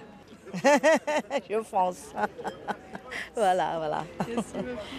[1.49, 2.13] Je pense.
[3.35, 4.03] voilà, voilà.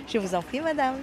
[0.07, 0.97] Je vous en prie, madame.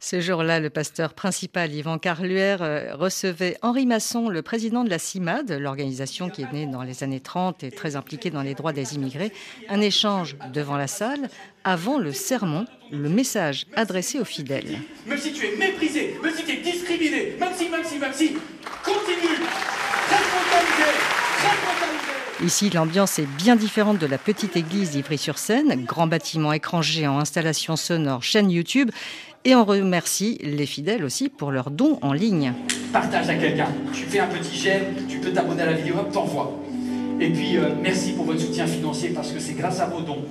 [0.00, 4.98] Ce jour-là, le pasteur principal, Yvan Carluer, euh, recevait Henri Masson, le président de la
[4.98, 8.72] CIMAD, l'organisation qui est née dans les années 30 et très impliquée dans les droits
[8.72, 9.32] des immigrés.
[9.68, 11.28] Un échange devant la salle
[11.64, 14.78] avant le sermon, le message adressé aux fidèles.
[15.06, 18.12] Même si tu es méprisé, même si tu es discriminé, même si, même si, même
[18.12, 18.36] si,
[18.84, 19.36] continue,
[22.44, 27.76] Ici, l'ambiance est bien différente de la petite église d'Ivry-sur-Seine, grand bâtiment écran géant, installation
[27.76, 28.90] sonore, chaîne YouTube.
[29.48, 32.52] Et on remercie les fidèles aussi pour leurs dons en ligne.
[32.92, 33.68] Partage à quelqu'un.
[33.94, 36.52] Tu fais un petit j'aime, tu peux t'abonner à la vidéo, t'envoies.
[37.20, 40.24] Et puis, euh, merci pour votre soutien financier parce que c'est grâce à vos dons.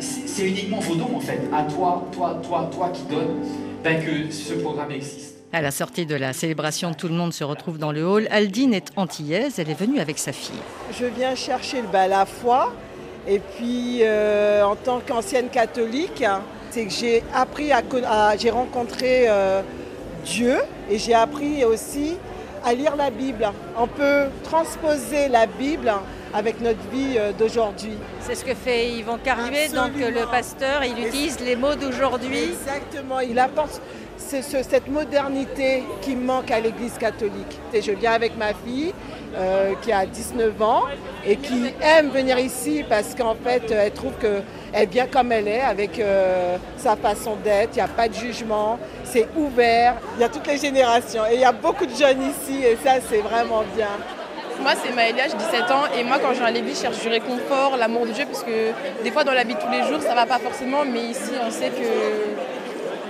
[0.00, 3.36] C'est uniquement vos dons, en fait, à toi, toi, toi, toi qui donne,
[3.84, 5.36] ben, que ce programme existe.
[5.52, 8.26] À la sortie de la célébration, tout le monde se retrouve dans le hall.
[8.32, 10.58] Aldine est antillaise, elle est venue avec sa fille.
[10.98, 12.72] Je viens chercher ben, la foi
[13.28, 16.24] et puis euh, en tant qu'ancienne catholique,
[16.74, 19.62] c'est que j'ai appris à, j'ai rencontré euh,
[20.24, 20.56] Dieu
[20.90, 22.16] et j'ai appris aussi
[22.64, 23.48] à lire la Bible.
[23.78, 25.92] On peut transposer la Bible
[26.34, 27.96] avec notre vie euh, d'aujourd'hui.
[28.20, 32.42] C'est ce que fait Yvan Carluet, donc le pasteur, il utilise les mots d'aujourd'hui.
[32.42, 33.80] Exactement, il apporte
[34.24, 37.60] cette modernité qui manque à l'Église catholique.
[37.72, 38.92] Et je viens avec ma fille
[39.36, 40.84] euh, qui a 19 ans
[41.26, 45.48] et qui aime venir ici parce qu'en fait elle trouve qu'elle est bien comme elle
[45.48, 50.22] est avec euh, sa façon d'être, il n'y a pas de jugement, c'est ouvert, il
[50.22, 51.24] y a toutes les générations.
[51.30, 53.90] Et il y a beaucoup de jeunes ici et ça c'est vraiment bien.
[54.60, 55.82] Moi, c'est Maëlia, j'ai 17 ans.
[55.98, 58.44] Et moi, quand je viens à l'église, je cherche du réconfort, l'amour de Dieu, parce
[58.44, 58.70] que
[59.02, 61.32] des fois, dans la vie de tous les jours, ça va pas forcément, mais ici,
[61.44, 62.63] on sait que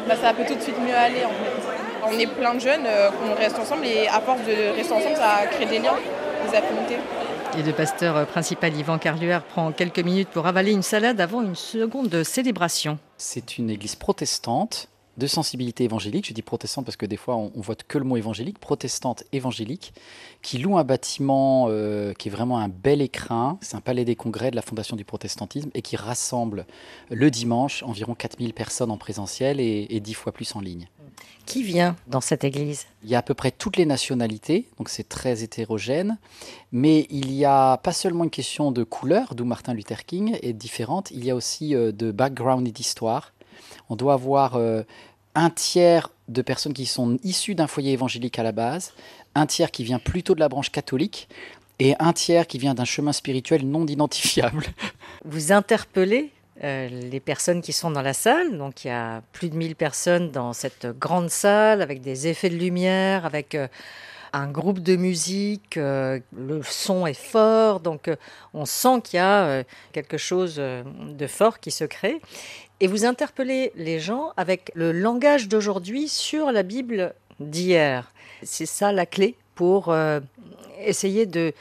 [0.09, 1.25] bah, ça peut tout de suite mieux aller.
[1.25, 1.75] En fait
[2.07, 5.17] on est plein de jeunes, euh, qu'on reste ensemble et à force de rester ensemble,
[5.17, 5.97] ça crée des liens,
[6.49, 6.99] des affinités.
[7.59, 11.55] Et le pasteur principal Yvan Carluer prend quelques minutes pour avaler une salade avant une
[11.55, 12.99] seconde célébration.
[13.17, 17.53] C'est une église protestante de sensibilité évangélique, je dis protestante parce que des fois on,
[17.55, 19.94] on vote que le mot évangélique, protestante évangélique,
[20.42, 24.16] qui loue un bâtiment euh, qui est vraiment un bel écrin, c'est un palais des
[24.16, 26.66] congrès de la Fondation du protestantisme et qui rassemble
[27.11, 30.88] le dimanche environ 4000 personnes en présentiel et, et 10 fois plus en ligne.
[31.46, 32.87] Qui vient dans cette église?
[33.03, 36.18] Il y a à peu près toutes les nationalités, donc c'est très hétérogène,
[36.72, 40.55] mais il y a pas seulement une question de couleur, d'où Martin Luther King est
[40.55, 43.33] différente, il y a aussi euh, de background et d'histoire.
[43.88, 44.83] On doit avoir euh,
[45.35, 48.92] un tiers de personnes qui sont issues d'un foyer évangélique à la base,
[49.35, 51.29] un tiers qui vient plutôt de la branche catholique,
[51.79, 54.64] et un tiers qui vient d'un chemin spirituel non identifiable.
[55.25, 56.31] Vous interpellez
[56.62, 58.57] euh, les personnes qui sont dans la salle.
[58.57, 62.49] Donc il y a plus de 1000 personnes dans cette grande salle avec des effets
[62.49, 63.66] de lumière, avec euh,
[64.33, 65.77] un groupe de musique.
[65.77, 66.23] le
[66.62, 68.11] son est fort, donc
[68.53, 72.20] on sent qu'il y a quelque chose de fort qui se crée.
[72.80, 78.12] Et vous interpellez les gens avec le langage d'aujourd'hui sur la Bible d'hier.
[78.42, 80.20] C'est ça la clé pour euh,
[80.84, 81.52] essayer de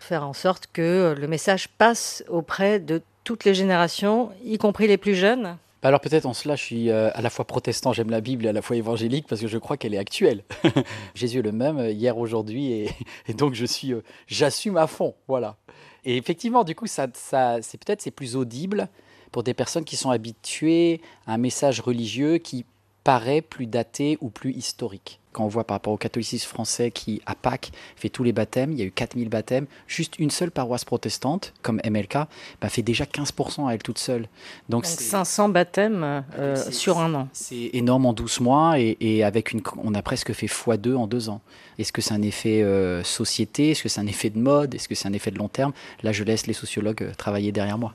[0.00, 4.96] faire en sorte que le message passe auprès de toutes les générations, y compris les
[4.96, 5.58] plus jeunes.
[5.80, 8.46] Bah Alors peut-être en cela, je suis euh, à la fois protestant, j'aime la Bible,
[8.46, 10.42] et à la fois évangélique, parce que je crois qu'elle est actuelle.
[11.14, 13.94] Jésus est le même euh, hier, aujourd'hui, et, donc je suis,
[14.26, 15.56] j'assume à fond, voilà.
[16.04, 18.88] Et effectivement, du coup, ça, c'est peut-être c'est plus audible
[19.32, 22.64] pour des personnes qui sont habituées à un message religieux qui
[23.04, 25.18] paraît plus daté ou plus historique.
[25.32, 28.72] Quand on voit par rapport au catholicisme français qui, à Pâques, fait tous les baptêmes,
[28.72, 32.14] il y a eu 4000 baptêmes, juste une seule paroisse protestante, comme MLK,
[32.60, 34.22] bah, fait déjà 15% à elle toute seule.
[34.68, 37.28] Donc, Donc c'est- 500 baptêmes euh, sur un an.
[37.32, 41.06] c'est énorme en 12 mois et, et avec une, on a presque fait x2 en
[41.06, 41.40] deux ans.
[41.78, 43.70] Est-ce que c'est un effet euh, société?
[43.70, 44.74] Est-ce que c'est un effet de mode?
[44.74, 45.72] Est-ce que c'est un effet de long terme?
[46.02, 47.94] Là, je laisse les sociologues euh, travailler derrière moi.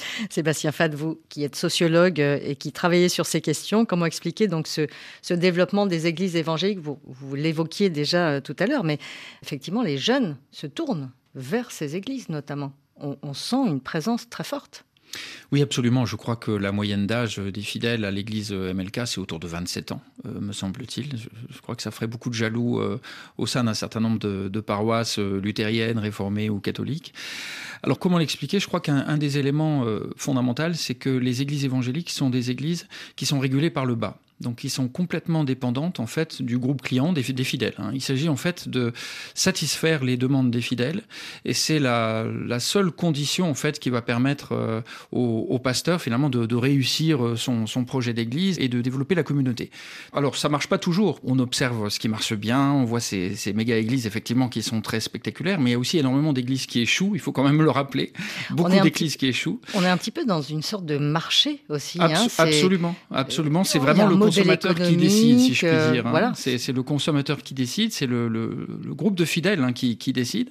[0.30, 4.48] Sébastien Fad, vous qui êtes sociologue euh, et qui travaillez sur ces questions, comment expliquer
[4.48, 6.80] donc ce, développement des églises évangéliques?
[6.80, 8.98] Vous, l'évoquiez déjà euh, tout à l'heure, mais
[9.42, 12.72] effectivement, les jeunes se tournent vers ces églises notamment.
[13.00, 14.84] On sent une présence très forte.
[15.52, 16.04] Oui, absolument.
[16.06, 19.92] Je crois que la moyenne d'âge des fidèles à l'église MLK, c'est autour de 27
[19.92, 21.18] ans, euh, me semble-t-il.
[21.50, 23.00] Je, crois que ça ferait beaucoup de jaloux euh,
[23.38, 27.14] au sein d'un certain nombre de, paroisses euh, luthériennes, réformées ou catholiques.
[27.82, 28.60] Alors, comment l'expliquer?
[28.60, 32.50] Je crois qu'un un des éléments euh, fondamentaux, c'est que les églises évangéliques sont des
[32.50, 34.18] églises qui sont régulées par le bas.
[34.40, 37.74] Donc, qui sont complètement dépendantes en fait du groupe client des, des fidèles.
[37.78, 37.90] hein.
[37.92, 38.92] Il s'agit en fait de
[39.34, 41.02] satisfaire les demandes des fidèles,
[41.44, 44.80] et c'est la, la seule condition en fait qui va permettre euh,
[45.12, 49.14] au, au pasteur finalement de, de réussir euh, son, son projet d'église et de développer
[49.14, 49.70] la communauté.
[50.12, 51.20] Alors ça marche pas toujours.
[51.24, 54.80] On observe ce qui marche bien, on voit ces, ces méga églises effectivement qui sont
[54.80, 57.12] très spectaculaires, mais il y a aussi énormément d'églises qui échouent.
[57.14, 58.12] Il faut quand même le rappeler.
[58.50, 59.60] Beaucoup d'églises qui échouent.
[59.74, 61.98] On est un petit peu dans une sorte de marché aussi.
[62.00, 63.64] Hein, c'est- absolument, absolument.
[63.64, 66.04] C'est y a vraiment le consommateur qui décide, si je puis économique, dire.
[66.04, 66.10] euh, hein.
[66.10, 66.32] voilà.
[66.34, 69.96] C'est c'est le consommateur qui décide, c'est le, le- le groupe de fidèles hein, qui,
[69.96, 70.48] qui décide.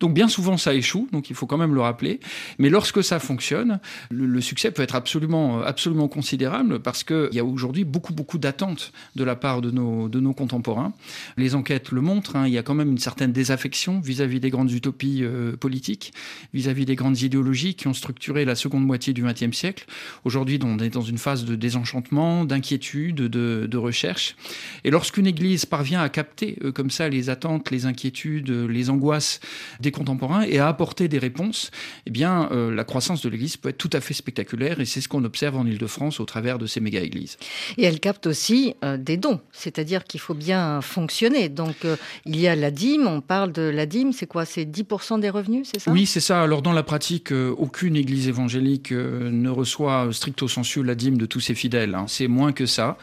[0.00, 2.20] Donc bien souvent ça échoue, donc il faut quand même le rappeler.
[2.58, 7.38] Mais lorsque ça fonctionne, le, le succès peut être absolument, absolument considérable parce qu'il y
[7.38, 10.92] a aujourd'hui beaucoup, beaucoup d'attentes de la part de nos, de nos contemporains.
[11.36, 14.50] Les enquêtes le montrent, hein, il y a quand même une certaine désaffection vis-à-vis des
[14.50, 16.12] grandes utopies euh, politiques,
[16.54, 19.86] vis-à-vis des grandes idéologies qui ont structuré la seconde moitié du XXe siècle.
[20.24, 24.36] Aujourd'hui, on est dans une phase de désenchantement, d'inquiétude, de, de recherche.
[24.84, 28.90] Et lorsqu'une Église parvient à capter euh, comme ça les attentes, les inquiétudes, euh, les
[28.90, 29.40] angoisses
[29.80, 31.70] des contemporains et à apporter des réponses,
[32.06, 34.80] eh bien, euh, la croissance de l'Église peut être tout à fait spectaculaire.
[34.80, 37.36] Et c'est ce qu'on observe en Île-de-France au travers de ces méga-églises.
[37.76, 41.48] Et elle capte aussi euh, des dons, c'est-à-dire qu'il faut bien fonctionner.
[41.48, 41.76] Donc
[42.24, 44.44] il y a la dîme, on parle de la dîme, c'est quoi?
[44.44, 45.90] C'est 10% des revenus, c'est ça?
[45.90, 46.42] Oui, c'est ça.
[46.42, 51.40] Alors dans la pratique, aucune église évangélique ne reçoit stricto sensu la dîme de tous
[51.40, 51.94] ses fidèles.
[51.94, 52.04] hein.
[52.08, 52.98] C'est moins que ça.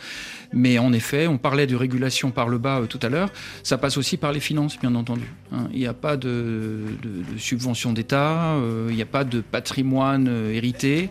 [0.53, 3.29] Mais en effet, on parlait de régulation par le bas euh, tout à l'heure.
[3.63, 5.25] Ça passe aussi par les finances, bien entendu.
[5.51, 5.67] hein.
[5.73, 9.41] Il n'y a pas de, de- de subvention d'État, euh, il n'y a pas de
[9.41, 11.09] patrimoine euh, hérité.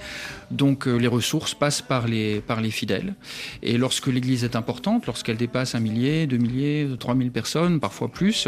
[0.50, 3.14] Donc les ressources passent par les, par les fidèles.
[3.62, 8.08] Et lorsque l'Église est importante, lorsqu'elle dépasse un millier, deux milliers, trois mille personnes, parfois
[8.08, 8.46] plus,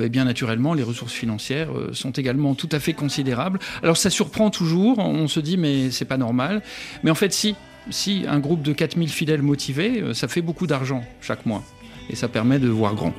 [0.00, 3.58] eh bien naturellement les ressources financières sont également tout à fait considérables.
[3.82, 6.62] Alors ça surprend toujours, on se dit mais c'est pas normal.
[7.02, 7.54] Mais en fait si,
[7.90, 11.62] si un groupe de 4000 fidèles motivés, euh, ça fait beaucoup d'argent chaque mois.
[12.10, 13.14] Et ça permet de voir grand.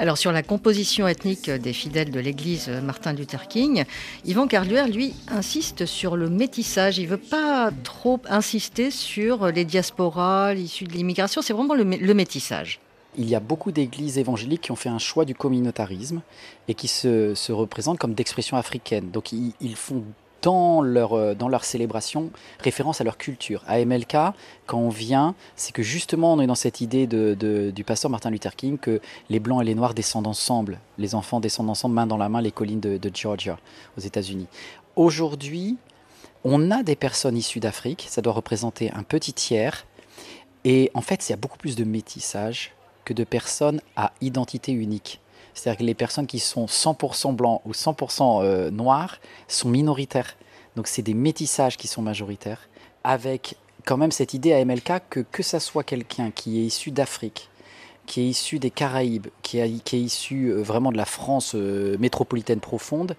[0.00, 3.84] Alors sur la composition ethnique des fidèles de l'église Martin Luther King,
[4.24, 6.98] Yvan Carluer, lui, insiste sur le métissage.
[6.98, 12.14] Il ne veut pas trop insister sur les diasporas issus de l'immigration, c'est vraiment le,
[12.14, 12.78] métissage.
[13.16, 16.20] Il y a beaucoup d'églises évangéliques qui ont fait un choix du communautarisme
[16.68, 19.10] et qui se, se représentent comme d'expression africaine.
[19.10, 20.04] Donc ils font
[20.42, 23.62] dans leur, euh, dans leur célébration référence à leur culture.
[23.66, 24.16] À MLK,
[24.66, 28.30] quand on vient, c'est que justement on est dans cette idée de, du pasteur Martin
[28.30, 32.06] Luther King que les blancs et les noirs descendent ensemble, les enfants descendent ensemble, main
[32.06, 33.58] dans la main, les collines de, de Georgia,
[33.96, 34.46] aux États-Unis.
[34.96, 35.76] Aujourd'hui,
[36.44, 39.86] on a des personnes issues d'Afrique, ça doit représenter un petit tiers,
[40.64, 42.72] et en fait, il y a beaucoup plus de métissage
[43.04, 45.20] que de personnes à identité unique.
[45.58, 49.18] C'est-à-dire que les personnes qui sont 100% blancs ou 100% euh, noirs
[49.48, 50.36] sont minoritaires.
[50.76, 52.68] Donc c'est des métissages qui sont majoritaires,
[53.02, 56.92] avec quand même cette idée à MLK que que ça soit quelqu'un qui est issu
[56.92, 57.50] d'Afrique,
[58.06, 62.60] qui est issu des Caraïbes, qui, est issu euh, vraiment de la France euh, métropolitaine
[62.60, 63.16] profonde,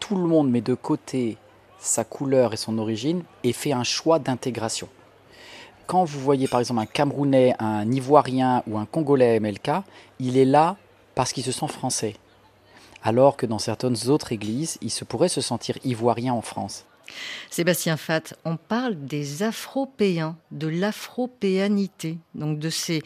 [0.00, 1.38] tout le monde met de côté
[1.78, 4.88] sa couleur et son origine et fait un choix d'intégration
[5.86, 9.70] quand vous voyez par exemple un Camerounais, un Ivoirien ou un Congolais à MLK,
[10.18, 10.76] il est là
[11.16, 12.14] parce qu'il se sent français.
[13.02, 16.84] Alors que dans certaines autres églises, il se pourrait se sentir ivoirien en France.
[17.50, 23.02] Sébastien Fat, on parle des Afropéens, de l'afropéanité, donc de ces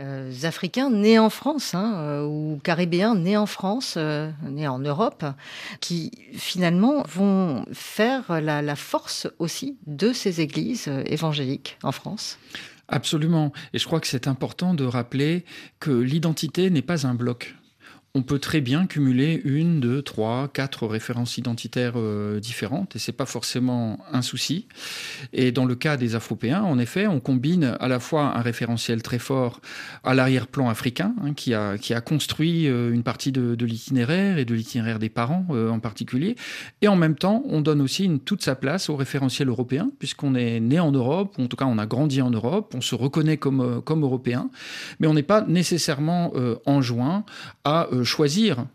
[0.00, 4.80] euh, Africains nés en France hein, euh, ou Caribéens nés en France, euh, nés en
[4.80, 5.24] Europe,
[5.80, 12.38] qui finalement vont faire la, force aussi de ces églises évangéliques en France.
[12.88, 13.52] Absolument.
[13.72, 15.44] Et je crois que c'est important de rappeler
[15.80, 17.54] que l'identité n'est pas un bloc.
[18.16, 23.10] On peut très bien cumuler une, deux, trois, quatre références identitaires euh, différentes, et c'est
[23.10, 24.68] pas forcément un souci.
[25.32, 29.02] Et dans le cas des Afropéens, en effet, on combine à la fois un référentiel
[29.02, 29.60] très fort
[30.04, 35.00] à l'arrière-plan africain, hein, qui, a, construit euh, une partie de, l'itinéraire et de l'itinéraire
[35.00, 36.36] des parents euh, en particulier,
[36.82, 40.36] et en même temps, on donne aussi une, toute sa place au référentiel européen, puisqu'on
[40.36, 42.94] est né en Europe, ou en tout cas on a grandi en Europe, on se
[42.94, 44.50] reconnaît comme, comme européen,
[45.00, 46.32] mais on n'est pas nécessairement
[46.64, 47.24] enjoint
[47.64, 48.66] à choisir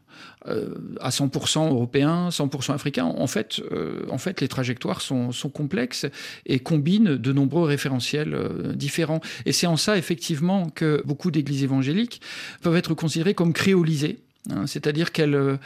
[0.47, 3.05] euh, à 100% européen, 100% africain.
[3.05, 6.05] En fait, euh, en fait, les trajectoires sont, complexes
[6.45, 9.19] et combinent de nombreux référentiels euh, différents.
[9.45, 12.21] Et c'est en ça, effectivement, que beaucoup d'églises évangéliques
[12.61, 14.19] peuvent être considérées comme créolisées.
[14.49, 15.57] Hein, C'est-à-dire qu'elles euh,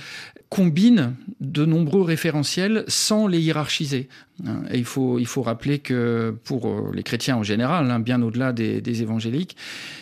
[0.49, 4.07] combinent de nombreux référentiels sans les hiérarchiser.
[4.45, 4.62] hein.
[4.71, 8.21] Et il faut, il faut rappeler que pour euh, les chrétiens en général, hein, bien
[8.21, 9.55] au-delà des, des évangéliques,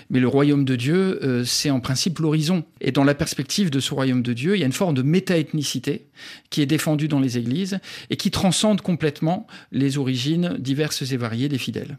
[0.09, 2.63] mais le royaume de Dieu, euh, c'est en principe l'horizon.
[2.81, 5.01] Et dans la perspective de ce royaume de Dieu, il y a une forme de
[5.01, 6.05] méta-ethnicité
[6.49, 7.79] qui est défendue dans les églises
[8.09, 11.97] et qui transcende complètement les origines diverses et variées des fidèles.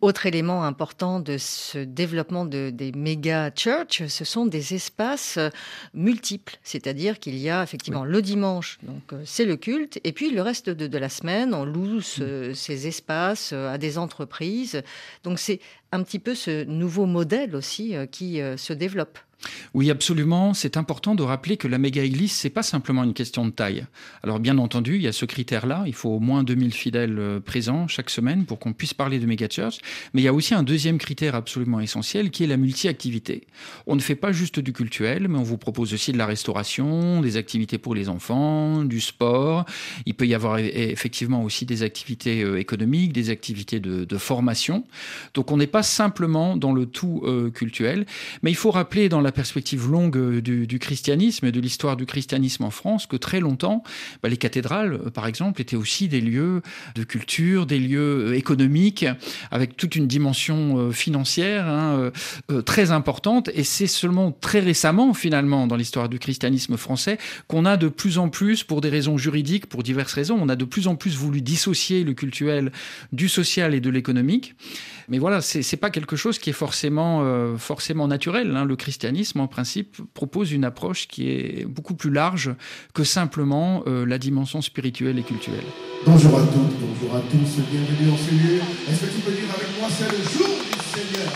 [0.00, 5.48] Autre élément important de ce développement de- des méga church, ce sont des espaces euh,
[5.92, 6.56] multiples.
[6.62, 10.40] C'est-à-dire qu'il y a effectivement le dimanche, donc euh, c'est le culte, et puis le
[10.40, 14.82] reste de, de la semaine, on loue ce- ces espaces euh, à des entreprises.
[15.24, 15.58] Donc c'est
[15.92, 19.18] un petit peu ce nouveau modèle aussi euh, qui euh, se développe.
[19.74, 20.52] Oui, absolument.
[20.54, 23.86] C'est important de rappeler que la méga-église, c'est pas simplement une question de taille.
[24.22, 25.84] Alors, bien entendu, il y a ce critère-là.
[25.86, 29.26] Il faut au moins 2000 fidèles euh, présents chaque semaine pour qu'on puisse parler de
[29.26, 29.78] méga-church.
[30.12, 33.46] Mais il y a aussi un deuxième critère absolument essentiel qui est la multi-activité.
[33.86, 37.20] On ne fait pas juste du cultuel, mais on vous propose aussi de la restauration,
[37.20, 39.66] des activités pour les enfants, du sport.
[40.06, 44.84] Il peut y avoir e- effectivement aussi des activités économiques, des activités de, de formation.
[45.34, 48.06] Donc, on n'est pas simplement dans le tout euh, cultuel,
[48.42, 52.06] mais il faut rappeler dans la perspective longue euh, du, christianisme et de l'histoire du
[52.06, 53.82] christianisme en France que très longtemps,
[54.22, 56.62] bah, les cathédrales, euh, par exemple, étaient aussi des lieux
[56.94, 59.06] de culture, des lieux euh, économiques,
[59.50, 62.10] avec toute une dimension financière hein,
[62.64, 63.50] très importante.
[63.54, 68.18] Et c'est seulement très récemment, finalement, dans l'histoire du christianisme français, qu'on a de plus
[68.18, 71.16] en plus, pour des raisons juridiques, pour diverses raisons, on a de plus en plus
[71.16, 72.72] voulu dissocier le cultuel
[73.12, 74.54] du social et de l'économique.
[75.08, 78.56] Mais voilà, c'est c'est pas quelque chose qui est forcément, euh, forcément naturel.
[78.56, 78.64] hein.
[78.64, 82.54] Le christianisme, en principe, propose une approche qui est beaucoup plus large
[82.94, 85.68] que simplement euh, la dimension spirituelle et culturelle.
[86.06, 88.60] Bonjour à toutes, bonjour à tous, bienvenue en ce lieu.
[88.88, 91.30] Est-ce que tu peux dire avec moi, c'est le jour du Seigneur?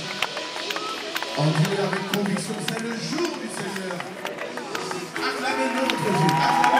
[1.37, 3.97] En Dieu avec conviction, c'est le jour du Seigneur.
[5.16, 6.72] Acclamez notre Dieu,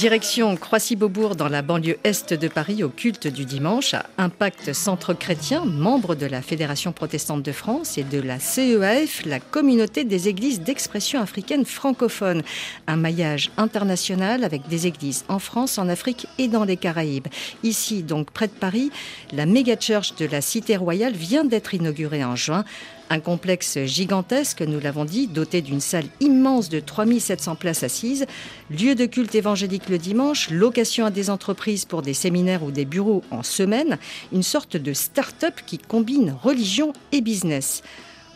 [0.00, 5.12] Direction Croissy-Beaubourg dans la banlieue est de Paris au culte du dimanche à Impact Centre
[5.12, 10.28] Chrétien, membre de la Fédération protestante de France et de la CEAF, la communauté des
[10.28, 12.42] églises d'expression africaine francophone.
[12.86, 17.28] Un maillage international avec des églises en France, en Afrique et dans les Caraïbes.
[17.62, 18.90] Ici, donc près de Paris,
[19.34, 22.64] la méga church de la Cité Royale vient d'être inaugurée en juin.
[23.12, 28.24] Un complexe gigantesque, nous l'avons dit, doté d'une salle immense de 3700 places assises,
[28.70, 32.84] lieu de culte évangélique le dimanche, location à des entreprises pour des séminaires ou des
[32.84, 33.98] bureaux en semaine,
[34.32, 37.82] une sorte de start-up qui combine religion et business.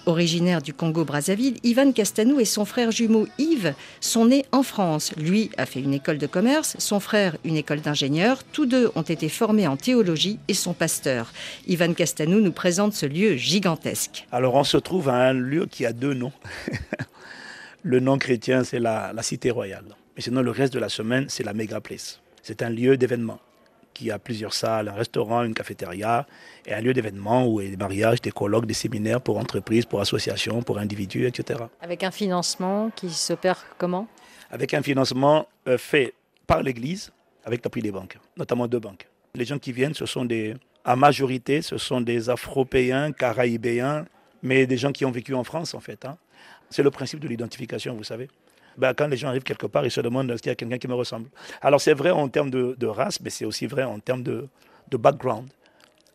[0.07, 5.13] Originaire du Congo-Brazzaville, Ivan Castanou et son frère jumeau Yves sont nés en France.
[5.17, 8.45] Lui a fait une école de commerce, son frère une école d'ingénieur.
[8.45, 11.33] Tous deux ont été formés en théologie et sont pasteurs.
[11.67, 14.27] Ivan Castanou nous présente ce lieu gigantesque.
[14.33, 16.33] Alors on se trouve à un lieu qui a deux noms.
[17.83, 19.85] le nom chrétien, c'est la, Cité Royale.
[20.17, 22.21] Mais sinon, le reste de la semaine, c'est la Mega Place.
[22.43, 23.39] C'est un lieu d'événement
[23.95, 26.27] qui a plusieurs salles, un restaurant, une cafétéria
[26.67, 29.39] et un lieu d'événement où il y a des mariages, des colloques, des séminaires pour
[29.39, 31.61] entreprises, pour associations, pour individus, etc.
[31.81, 34.07] Avec un financement qui s'opère comment?
[34.51, 36.13] Avec un financement euh, fait
[36.47, 37.13] par l'Église
[37.45, 39.07] avec l'appui des banques, notamment deux banques.
[39.35, 44.07] Les gens qui viennent, ce sont des, à majorité, ce sont des Afropéens, Caraïbéens,
[44.43, 46.05] mais des gens qui ont vécu en France en fait.
[46.05, 46.17] hein.
[46.71, 48.29] C'est le principe de l'identification, vous savez.
[48.79, 50.79] Ben, quand les gens arrivent quelque part, ils se demandent est-ce qu'il y a quelqu'un
[50.79, 51.29] qui me ressemble.
[51.63, 54.49] Alors c'est vrai en termes de, de race, mais c'est aussi vrai en termes de,
[54.91, 55.49] de background.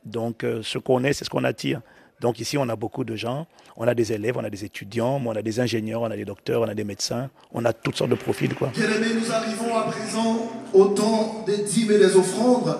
[0.05, 1.81] Donc euh, ce qu'on est, c'est ce qu'on attire.
[2.19, 3.47] Donc ici, on a beaucoup de gens.
[3.77, 6.25] On a des élèves, on a des étudiants, on a des ingénieurs, on a des
[6.25, 7.29] docteurs, on a des médecins.
[7.53, 8.53] On a toutes sortes de profils.
[8.53, 12.75] Bien-aimés, nous arrivons à présent au temps des dîmes et des offrandes.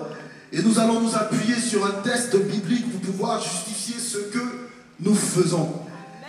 [0.52, 4.68] Et nous allons nous appuyer sur un test biblique pour pouvoir justifier ce que
[5.00, 5.72] nous faisons.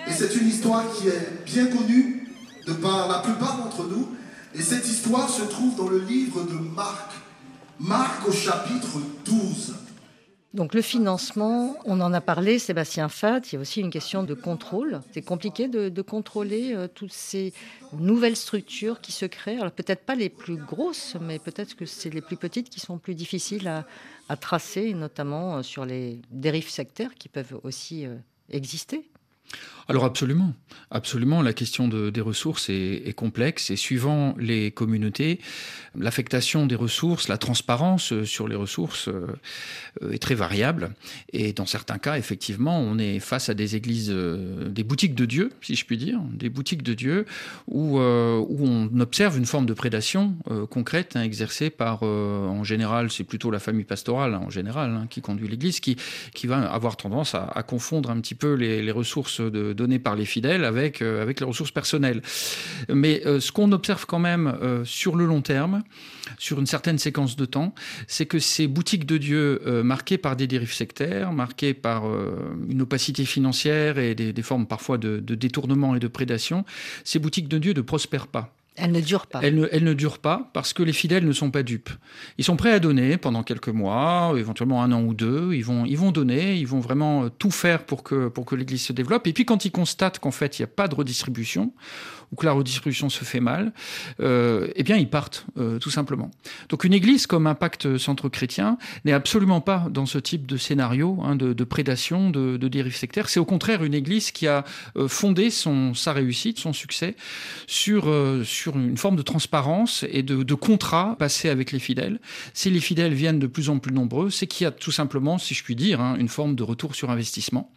[0.07, 2.20] Et c'est une histoire qui est bien connue
[2.65, 4.15] de par la plupart d'entre nous.
[4.53, 7.11] Et cette histoire se trouve dans le livre de Marc.
[7.79, 9.75] Marc au chapitre 12.
[10.53, 14.23] Donc le financement, on en a parlé, Sébastien Fat, il y a aussi une question
[14.23, 14.99] de contrôle.
[15.13, 17.53] C'est compliqué de, contrôler euh, toutes ces
[17.93, 19.59] nouvelles structures qui se créent.
[19.59, 22.97] Alors peut-être pas les plus grosses, mais peut-être que c'est les plus petites qui sont
[22.97, 23.85] plus difficiles à,
[24.27, 28.17] à tracer, notamment euh, sur les dérives sectaires qui peuvent aussi euh,
[28.49, 29.09] exister.
[29.91, 30.53] Alors absolument,
[30.89, 31.41] absolument.
[31.41, 35.41] La question de- des ressources est, complexe et suivant les communautés,
[35.99, 39.27] l'affectation des ressources, la transparence euh, sur les ressources euh,
[40.01, 40.93] euh, est très variable.
[41.33, 45.51] Et dans certains cas, effectivement, on est face à des églises, des boutiques de Dieu,
[45.61, 47.25] si je puis dire, des boutiques de Dieu
[47.67, 50.35] où, où on observe une forme de prédation
[50.69, 55.07] concrète hein, exercée par, en général, c'est plutôt la famille pastorale hein, en général hein,
[55.09, 55.97] qui conduit l'Église, qui,
[56.33, 60.15] qui va avoir tendance à, confondre un petit peu les, les ressources de, données par
[60.15, 62.21] les fidèles avec, euh, avec les ressources personnelles.
[62.87, 65.83] Mais euh, ce qu'on observe quand même euh, sur le long terme,
[66.37, 67.73] sur une certaine séquence de temps,
[68.07, 72.03] c'est que ces boutiques de Dieu marquées par des dérives sectaires, marquées par
[72.69, 76.63] une opacité financière et des, formes parfois de détournement et de prédation,
[77.03, 78.55] ces boutiques de Dieu ne prospèrent pas.
[78.75, 79.41] Elle ne dure pas.
[79.43, 81.89] Elle ne, elle ne dure pas parce que les fidèles ne sont pas dupes.
[82.37, 85.53] Ils sont prêts à donner pendant quelques mois, éventuellement un an ou deux.
[85.53, 88.83] Ils vont, ils vont donner, ils vont vraiment tout faire pour que, pour que l'Église
[88.83, 89.27] se développe.
[89.27, 91.73] Et puis quand ils constatent qu'en fait il n'y a pas de redistribution
[92.31, 93.73] ou que la redistribution se fait mal,
[94.19, 96.31] euh, eh bien ils partent euh, tout simplement.
[96.69, 101.19] Donc une Église comme Impact Centre Chrétien n'est absolument pas dans ce type de scénario
[101.23, 103.29] hein, de, de prédation, de, de dérive sectaire.
[103.29, 104.63] C'est au contraire une Église qui a
[104.97, 107.15] euh, fondé son, sa réussite, son succès
[107.67, 112.19] sur, euh, sur une forme de transparence et de, de contrat passé avec les fidèles.
[112.53, 115.37] Si les fidèles viennent de plus en plus nombreux, c'est qu'il y a tout simplement,
[115.37, 117.71] si je puis dire, hein, une forme de retour sur investissement.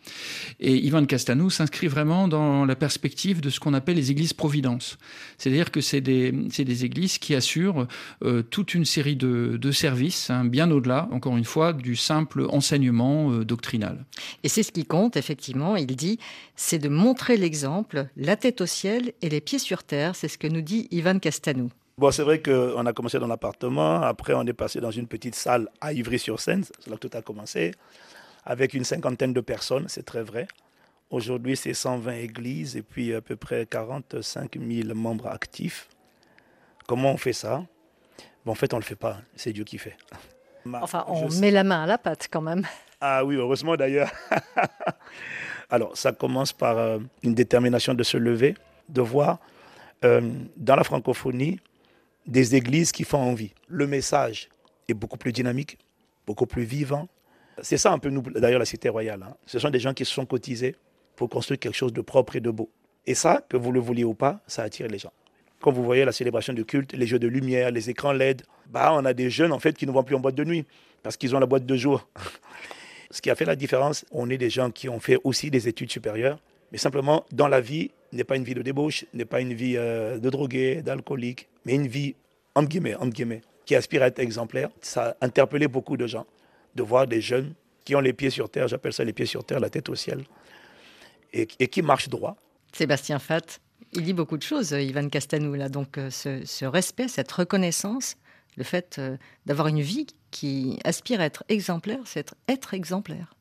[0.60, 4.98] Et Ivan Castanou s'inscrit vraiment dans la perspective de ce qu'on appelle les églises providence.
[5.38, 7.86] C'est-à-dire que c'est des, c'est des églises qui assurent
[8.22, 12.40] euh, toute une série de, de services, hein, bien au-delà, encore une fois, du simple
[12.50, 14.04] enseignement euh, doctrinal.
[14.42, 16.18] Et c'est ce qui compte, effectivement, il dit,
[16.56, 20.14] c'est de montrer l'exemple, la tête au ciel et les pieds sur terre.
[20.14, 21.70] C'est ce que nous dit Ivan Castanou.
[21.96, 25.36] Bon, c'est vrai qu'on a commencé dans l'appartement, après on est passé dans une petite
[25.36, 27.70] salle à Ivry-sur-Seine, c'est là que tout a commencé,
[28.44, 30.48] avec une cinquantaine de personnes, c'est très vrai.
[31.18, 35.88] Aujourd'hui, c'est 120 églises et puis à peu près 45 000 membres actifs.
[36.88, 37.64] Comment on fait ça?
[38.44, 39.96] Bon, En fait, on ne le fait pas, c'est Dieu qui fait.
[40.82, 42.66] Enfin, on Je sais- met la main à la pâte quand même.
[43.00, 44.10] Ah oui, heureusement d'ailleurs.
[45.70, 48.54] Alors, ça commence par euh, une détermination de se lever,
[48.88, 49.38] de voir
[50.04, 50.20] euh,
[50.56, 51.60] dans la francophonie
[52.26, 53.52] des églises qui font envie.
[53.68, 54.48] Le message
[54.88, 55.78] est beaucoup plus dynamique,
[56.26, 57.06] beaucoup plus vivant.
[57.62, 59.22] C'est ça un peu, nous, d'ailleurs, la Cité Royale.
[59.22, 59.36] hein.
[59.46, 60.74] Ce sont des gens qui se sont cotisés
[61.16, 62.70] pour construire quelque chose de propre et de beau.
[63.06, 65.12] Et ça, que vous le vouliez ou pas, ça attire les gens.
[65.60, 68.90] Quand vous voyez la célébration du culte, les jeux de lumière, les écrans LED, bah,
[68.94, 70.64] on a des jeunes en fait qui ne vont plus en boîte de nuit
[71.02, 72.08] parce qu'ils ont la boîte de jour.
[73.10, 75.68] Ce qui a fait la différence, on est des gens qui ont fait aussi des
[75.68, 76.38] études supérieures,
[76.72, 79.76] mais simplement dans la vie n'est pas une vie de débauche, n'est pas une vie
[79.76, 82.14] euh, de drogué, d'alcoolique, mais une vie
[82.54, 84.70] entre guillemets, entre guillemets, qui aspire à être exemplaire.
[84.80, 86.26] Ça a interpellé beaucoup de gens
[86.74, 87.54] de voir des jeunes
[87.84, 89.94] qui ont les pieds sur terre, j'appelle ça les pieds sur terre, la tête au
[89.94, 90.24] ciel,
[91.34, 92.36] et, qui marchent droit.
[92.72, 93.60] Sébastien Fatt,
[93.92, 95.68] il dit beaucoup de choses, euh, Ivan Castanou, là.
[95.68, 98.16] Donc, euh, ce, respect, cette reconnaissance,
[98.56, 99.16] le fait euh,
[99.46, 103.34] d'avoir une vie qui aspire à être exemplaire, c'est être exemplaire.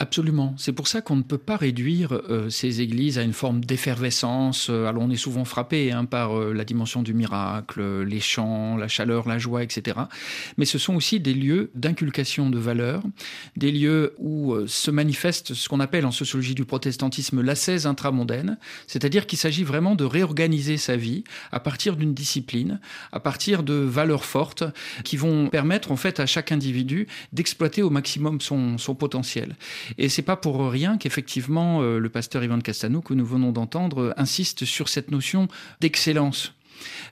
[0.00, 0.54] Absolument.
[0.58, 4.68] C'est pour ça qu'on ne peut pas réduire euh, ces églises à une forme d'effervescence.
[4.70, 8.76] Euh, alors on est souvent frappé hein, par euh, la dimension du miracle, les chants,
[8.76, 9.98] la chaleur, la joie, etc.
[10.56, 13.02] Mais ce sont aussi des lieux d'inculcation de valeurs,
[13.56, 19.26] des lieux où se manifeste ce qu'on appelle en sociologie du protestantisme l'ascèse intramondaine, c'est-à-dire
[19.26, 22.78] qu'il s'agit vraiment de réorganiser sa vie à partir d'une discipline,
[23.10, 24.62] à partir de valeurs fortes
[25.02, 29.37] qui vont permettre en fait à chaque individu d'exploiter au maximum son potentiel.
[29.98, 34.02] Et c'est pas pour rien qu'effectivement euh, le pasteur Ivan Castanou que nous venons d'entendre
[34.02, 35.48] euh, insiste sur cette notion
[35.80, 36.54] d'excellence.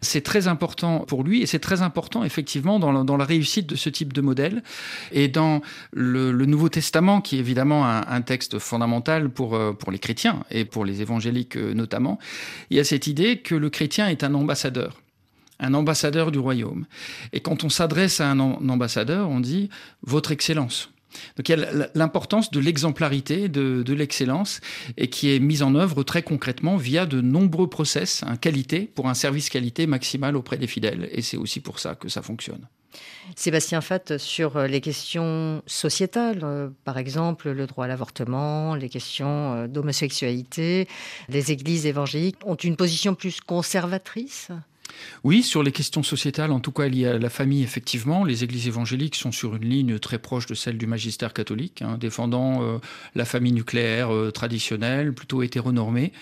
[0.01, 3.89] C'est très important pour lui et c'est très important effectivement dans la, réussite de ce
[3.89, 4.62] type de modèle.
[5.11, 5.61] Et dans
[5.93, 10.85] le, Nouveau Testament, qui est évidemment un, texte fondamental euh, pour les chrétiens et pour
[10.85, 12.20] les évangéliques notamment,
[12.70, 15.01] il y a cette idée que le chrétien est un ambassadeur
[15.59, 16.87] un ambassadeur du royaume.
[17.33, 19.70] Et quand on s'adresse à un ambassadeur, on dit
[20.03, 20.91] Votre Excellence.
[21.37, 24.61] Donc il y a l'importance de l'exemplarité, de, l'excellence,
[24.97, 29.09] et qui est mise en œuvre très concrètement via de nombreux process, un qualité, pour
[29.09, 31.09] un service qualité maximal auprès des fidèles.
[31.12, 32.67] Et c'est aussi pour ça que ça fonctionne.
[33.35, 39.55] Sébastien Fatt, sur les questions sociétales, euh, par exemple le droit à l'avortement, les questions
[39.55, 40.89] euh, d'homosexualité,
[41.29, 44.51] les églises évangéliques ont une position plus conservatrice?
[45.24, 48.68] Oui, sur les questions sociétales, en tout cas liées à la famille, effectivement, les églises
[48.68, 52.78] évangéliques sont sur une ligne très proche de celle du magistère catholique, hein, défendant euh,
[53.14, 56.12] la famille nucléaire euh, traditionnelle, plutôt hétéronormée.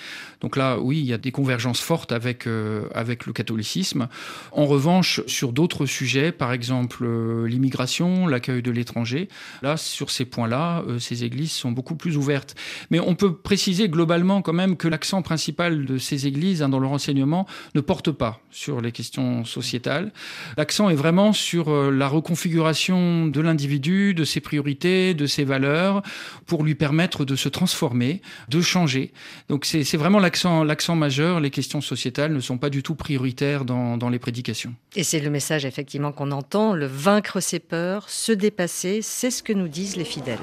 [0.41, 2.89] Donc là, oui, il y a des convergences fortes avec, euh,
[3.27, 4.09] le catholicisme.
[4.53, 7.07] En revanche, sur d'autres sujets, par exemple
[7.47, 9.29] l'immigration, l'accueil de l'étranger,
[9.63, 12.55] là, sur ces points-là, ces églises sont beaucoup plus ouvertes.
[12.91, 16.81] Mais on peut préciser globalement quand même que l'accent principal de ces églises hein, dans
[16.81, 20.13] leur enseignement ne porte pas sur les questions sociétales.
[20.57, 26.03] L'accent est vraiment sur euh, la reconfiguration de l'individu, de ses priorités, de ses valeurs,
[26.47, 29.13] pour lui permettre de se transformer, de changer.
[29.49, 31.41] Donc c'est vraiment l'accent l'accent majeur.
[31.41, 34.75] Les questions sociétales ne sont pas du tout prioritaires dans, dans les prédications.
[34.95, 39.43] Et c'est le message effectivement qu'on entend, le vaincre ses peurs, se dépasser, c'est ce
[39.43, 40.39] que nous disent les fidèles.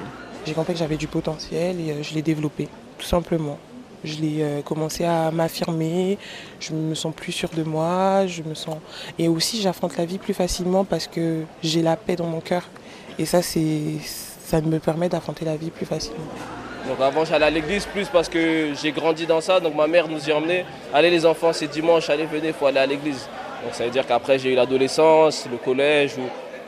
[0.46, 3.58] J'ai compris que j'avais du potentiel et euh, je l'ai développé, tout simplement.
[4.04, 6.18] Je l'ai euh, commencé à m'affirmer,
[6.60, 8.76] je me sens plus sûre de moi, je me sens
[9.18, 12.68] et aussi j'affronte la vie plus facilement parce que j'ai la paix dans mon cœur
[13.18, 13.98] et ça c'est
[14.44, 16.18] ça me permet d'affronter la vie plus facilement.
[16.88, 20.08] Donc avant j'allais à l'église plus parce que j'ai grandi dans ça, donc ma mère
[20.08, 20.64] nous y emmenait.
[20.92, 23.28] Allez les enfants, c'est dimanche, allez venez, il faut aller à l'église.
[23.62, 26.16] Donc ça veut dire qu'après j'ai eu l'adolescence, le collège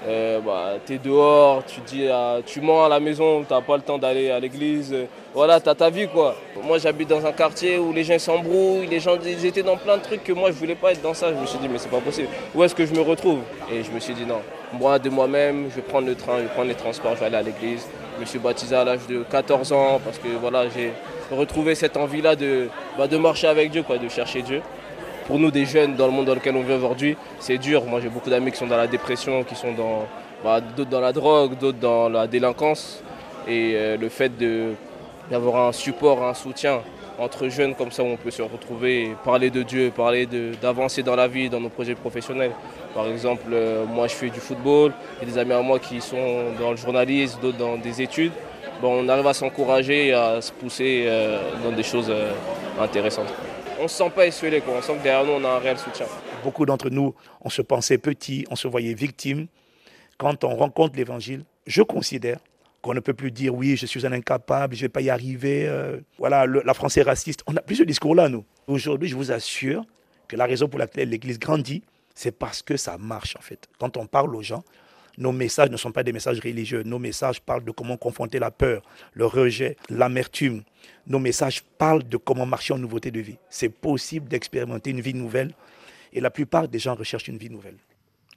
[0.07, 3.63] euh, bah, tu es dehors, tu dis, euh, tu mens à la maison, tu n'as
[3.63, 4.95] pas le temps d'aller à l'église.
[5.33, 6.37] Voilà, tu ta vie quoi.
[6.63, 9.97] Moi j'habite dans un quartier où les gens s'embrouillent, les gens ils étaient dans plein
[9.97, 11.31] de trucs que moi je voulais pas être dans ça.
[11.35, 12.29] Je me suis dit, mais c'est pas possible.
[12.55, 13.41] Où est-ce que je me retrouve?
[13.73, 14.41] Et je me suis dit, non,
[14.73, 17.27] moi de moi-même, je vais prendre le train, je vais prendre les transports, je vais
[17.27, 17.87] aller à l'église.
[18.17, 20.93] Je me suis baptisé à l'âge de 14 ans parce que voilà, j'ai
[21.33, 24.61] retrouvé cette envie-là de, bah, de marcher avec Dieu, quoi, de chercher Dieu
[25.27, 27.85] pour nous des jeunes dans le monde dans lequel on vit aujourd'hui, c'est dur.
[27.85, 30.07] Moi j'ai beaucoup d'amis qui sont dans la dépression, qui sont dans
[30.43, 33.03] bah, d'autres dans la drogue, d'autres dans la délinquance.
[33.49, 34.33] Et euh, le fait
[35.31, 36.81] d'avoir un support, un soutien
[37.19, 40.27] entre jeunes comme ça où on peut se retrouver, parler de Dieu, parler
[40.61, 42.53] d'avancer dans la vie, dans nos projets professionnels.
[42.95, 45.79] Par exemple, euh, moi je fais du football, il y a des amis à moi
[45.79, 48.33] qui sont dans le journalisme, d'autres dans des études.
[48.83, 52.13] Bon, on arrive à s'encourager, à se pousser euh, dans des choses
[52.81, 53.33] intéressantes
[53.79, 54.75] on ne se sent pas esselé, quoi.
[54.79, 56.07] on sent que derrière nous, on a un réel soutien.
[56.43, 59.47] Beaucoup d'entre nous, on se pensait petit, on se voyait victime.
[60.19, 62.39] Quand on rencontre l'évangile, je considère
[62.83, 65.11] qu'on ne peut plus dire oui, je suis un incapable, je ne vais pas y
[65.11, 65.67] arriver.
[65.67, 67.43] Euh, voilà, la France est raciste.
[67.47, 68.45] On a plus ce discours-là, nous.
[68.67, 69.85] Aujourd'hui, je vous assure
[70.29, 71.83] que la raison pour laquelle l'Église grandit,
[72.15, 73.69] c'est parce que ça marche, en fait.
[73.79, 74.63] Quand on parle aux gens,
[75.19, 76.83] nos messages ne sont pas des messages religieux.
[76.85, 80.63] Nos messages parlent de comment confronter la peur, le rejet, l'amertume.
[81.07, 83.37] Nos messages parlent de comment marcher en nouveauté de vie.
[83.51, 85.53] C'est possible d'expérimenter une vie nouvelle
[86.13, 87.77] et la plupart des gens recherchent une vie nouvelle.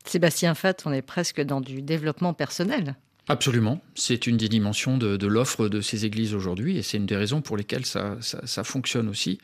[0.06, 2.96] Sébastien Fatt, on est presque dans du développement personnel.
[3.30, 3.82] Absolument.
[3.94, 7.18] C'est une des dimensions de, de l'offre de ces églises aujourd'hui et c'est une des
[7.18, 9.40] raisons pour lesquelles ça, ça, ça fonctionne aussi.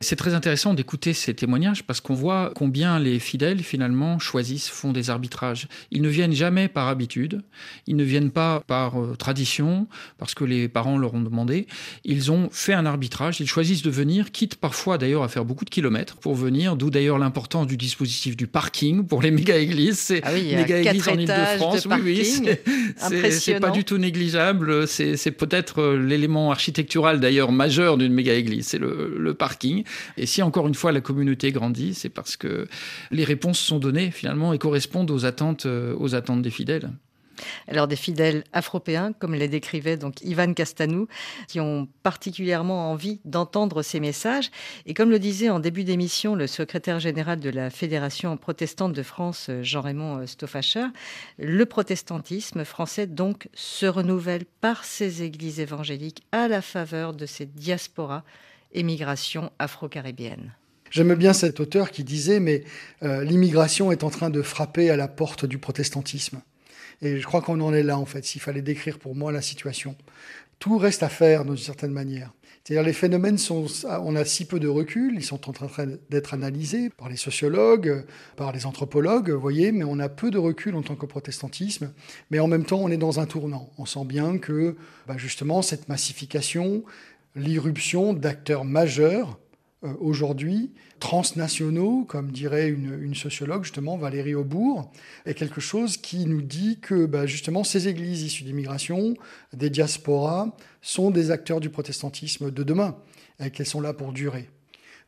[0.00, 4.92] C'est très intéressant d'écouter ces témoignages parce qu'on voit combien les fidèles finalement choisissent, font
[4.92, 5.66] des arbitrages.
[5.90, 7.42] Ils ne viennent jamais par habitude,
[7.86, 9.88] ils ne viennent pas par euh, tradition,
[10.18, 11.66] parce que les parents leur ont demandé.
[12.04, 15.64] Ils ont fait un arbitrage, ils choisissent de venir, quitte parfois d'ailleurs à faire beaucoup
[15.64, 19.98] de kilomètres pour venir, d'où d'ailleurs l'importance du dispositif du parking pour les méga-églises.
[19.98, 21.86] C'est Ah oui, méga-églises en Ile-de-France.
[21.86, 22.24] de Oui, oui,
[23.30, 24.86] c'est- pas du tout négligeable.
[24.86, 29.84] C'est peut-être euh, l'élément architectural d'ailleurs majeur d'une méga-église, c'est le, le parking.
[30.16, 32.68] Et si encore une fois la communauté grandit, c'est parce que
[33.10, 36.90] les réponses sont données finalement et correspondent aux attentes, euh, aux attentes des fidèles.
[37.66, 41.08] Alors des fidèles afropéens, comme les décrivait donc Ivan Castanou,
[41.46, 44.50] qui ont particulièrement envie d'entendre ces messages.
[44.86, 49.02] Et comme le disait en début d'émission le secrétaire général de la Fédération protestante de
[49.02, 50.86] France, Jean-Raymond Stoffacher,
[51.38, 57.46] le protestantisme français donc se renouvelle par ces églises évangéliques à la faveur de ces
[57.46, 58.24] diasporas
[58.72, 60.52] et migrations afro-caribéennes.
[60.90, 62.64] J'aime bien cet auteur qui disait, mais
[63.02, 66.40] euh, l'immigration est en train de frapper à la porte du protestantisme.
[67.02, 69.42] Et je crois qu'on en est là, en fait, s'il fallait décrire pour moi la
[69.42, 69.96] situation.
[70.58, 72.32] Tout reste à faire, d'une certaine manière.
[72.64, 73.66] C'est-à-dire les phénomènes sont,
[74.02, 78.04] on a si peu de recul, ils sont en train d'être analysés par les sociologues,
[78.36, 81.92] par les anthropologues, vous voyez, mais on a peu de recul en tant que protestantisme.
[82.30, 83.70] Mais en même temps, on est dans un tournant.
[83.78, 86.84] On sent bien que, bah, justement, cette massification,
[87.38, 89.38] l'irruption d'acteurs majeurs
[89.84, 94.90] euh, aujourd'hui, transnationaux, comme dirait une, sociologue, justement, Valérie Aubourg,
[95.24, 99.14] est quelque chose qui nous dit que, bah, justement, ces églises issues d'immigration,
[99.52, 102.96] des diasporas, sont des acteurs du protestantisme de demain,
[103.38, 104.50] et qu'elles sont là pour durer.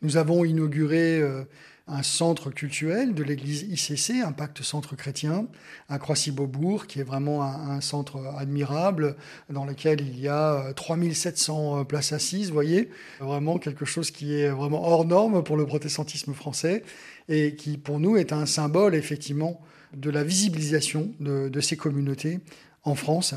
[0.02, 1.44] Nous avons inauguré euh,
[1.86, 5.46] un centre culturel de l'église ICC, Impact Centre Chrétien,
[5.88, 9.16] à Croissy-Beaubourg, qui est vraiment un, centre admirable,
[9.50, 14.48] dans lequel il y a 3700 places assises, vous voyez, vraiment quelque chose qui est
[14.48, 16.84] vraiment hors norme pour le protestantisme français,
[17.28, 19.60] et qui pour nous est un symbole, effectivement,
[19.92, 22.38] de la visibilisation de ces communautés
[22.84, 23.34] en France,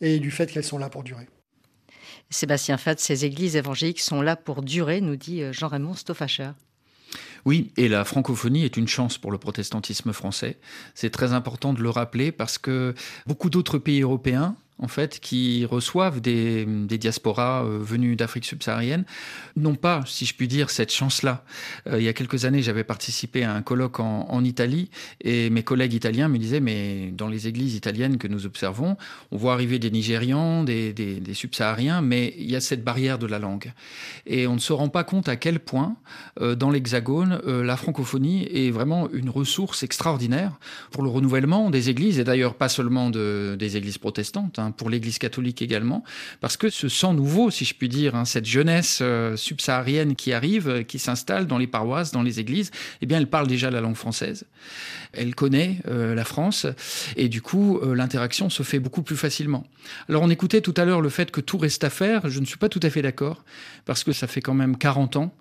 [0.00, 1.26] et du fait qu'elles sont là pour durer.
[2.30, 6.52] Sébastien Fat, ces églises évangéliques sont là pour durer, nous dit Jean-Raymond Stoffacher.
[7.44, 10.58] Oui, et la francophonie est une chance pour le protestantisme français.
[10.94, 12.94] C'est très important de le rappeler parce que
[13.26, 19.04] beaucoup d'autres pays européens, en fait, qui reçoivent des, diasporas euh, venus d'Afrique subsaharienne,
[19.56, 21.44] n'ont pas, si je puis dire, cette chance-là.
[21.86, 24.88] Euh, il y a quelques années, j'avais participé à un colloque en, Italie
[25.20, 28.96] et mes collègues italiens me disaient, mais dans les églises italiennes que nous observons,
[29.30, 30.94] on voit arriver des Nigérians, des,
[31.34, 33.70] subsahariens, mais il y a cette barrière de la langue.
[34.24, 35.96] Et on ne se rend pas compte à quel point,
[36.40, 40.58] euh, dans l'Hexagone, la francophonie est vraiment une ressource extraordinaire
[40.90, 44.90] pour le renouvellement des églises, et d'ailleurs pas seulement de, des églises protestantes, hein, pour
[44.90, 46.04] l'Église catholique également,
[46.40, 50.32] parce que ce sang nouveau, si je puis dire, hein, cette jeunesse euh, subsaharienne qui
[50.32, 52.70] arrive, euh, qui s'installe dans les paroisses, dans les églises,
[53.02, 54.46] eh bien, elle parle déjà la langue française.
[55.12, 56.66] Elle connaît euh, la France,
[57.16, 59.66] et du coup, l'interaction se fait beaucoup plus facilement.
[60.08, 62.28] Alors, on écoutait tout à l'heure le fait que tout reste à faire.
[62.28, 63.44] Je ne suis pas tout à fait d'accord,
[63.84, 65.34] parce que ça fait quand même 40 ans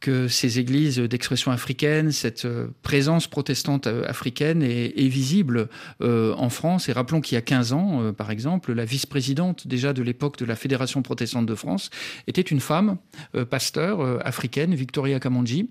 [0.00, 2.46] que ces églises d'expression africaine, cette
[2.82, 5.68] présence protestante africaine est, visible
[6.02, 6.88] euh, en France.
[6.88, 10.38] Et rappelons qu'il y a 15 ans, euh, par exemple, la vice-présidente déjà de l'époque
[10.38, 11.90] de la Fédération protestante de France
[12.26, 12.96] était une femme,
[13.34, 15.68] euh, pasteur africaine, Victoria Kamanji.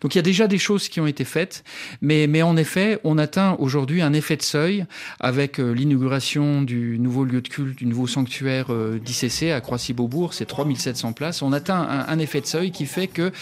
[0.00, 1.64] Donc il y a déjà des choses qui ont été faites,
[2.00, 4.86] mais, mais en effet, on atteint aujourd'hui un effet de seuil
[5.20, 11.12] avec l'inauguration du nouveau lieu de culte, du nouveau sanctuaire d'ICC à Croissy-Beaubourg, c'est 3700
[11.12, 11.42] places.
[11.42, 13.32] On atteint un effet de seuil qui fait que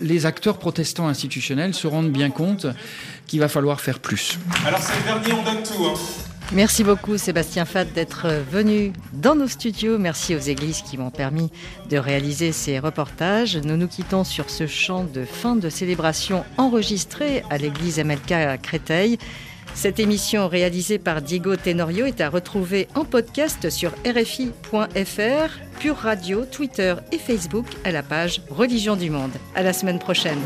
[0.00, 2.66] les acteurs protestants institutionnels se rendent bien compte
[3.26, 4.38] qu'il va falloir faire plus.
[4.66, 5.84] Alors c'est le dernier, on donne tout.
[5.84, 5.94] Hein.
[6.52, 9.98] Merci beaucoup Sébastien Fat d'être venu dans nos studios.
[9.98, 11.50] Merci aux églises qui m'ont permis
[11.90, 13.58] de réaliser ces reportages.
[13.58, 18.56] Nous nous quittons sur ce chant de fin de célébration enregistré à l'église MLK à
[18.56, 19.18] Créteil.
[19.78, 26.44] Cette émission réalisée par Diego Tenorio est à retrouver en podcast sur rfi.fr, Pure Radio,
[26.44, 29.30] Twitter et Facebook à la page Religion du Monde.
[29.54, 30.40] À la semaine prochaine.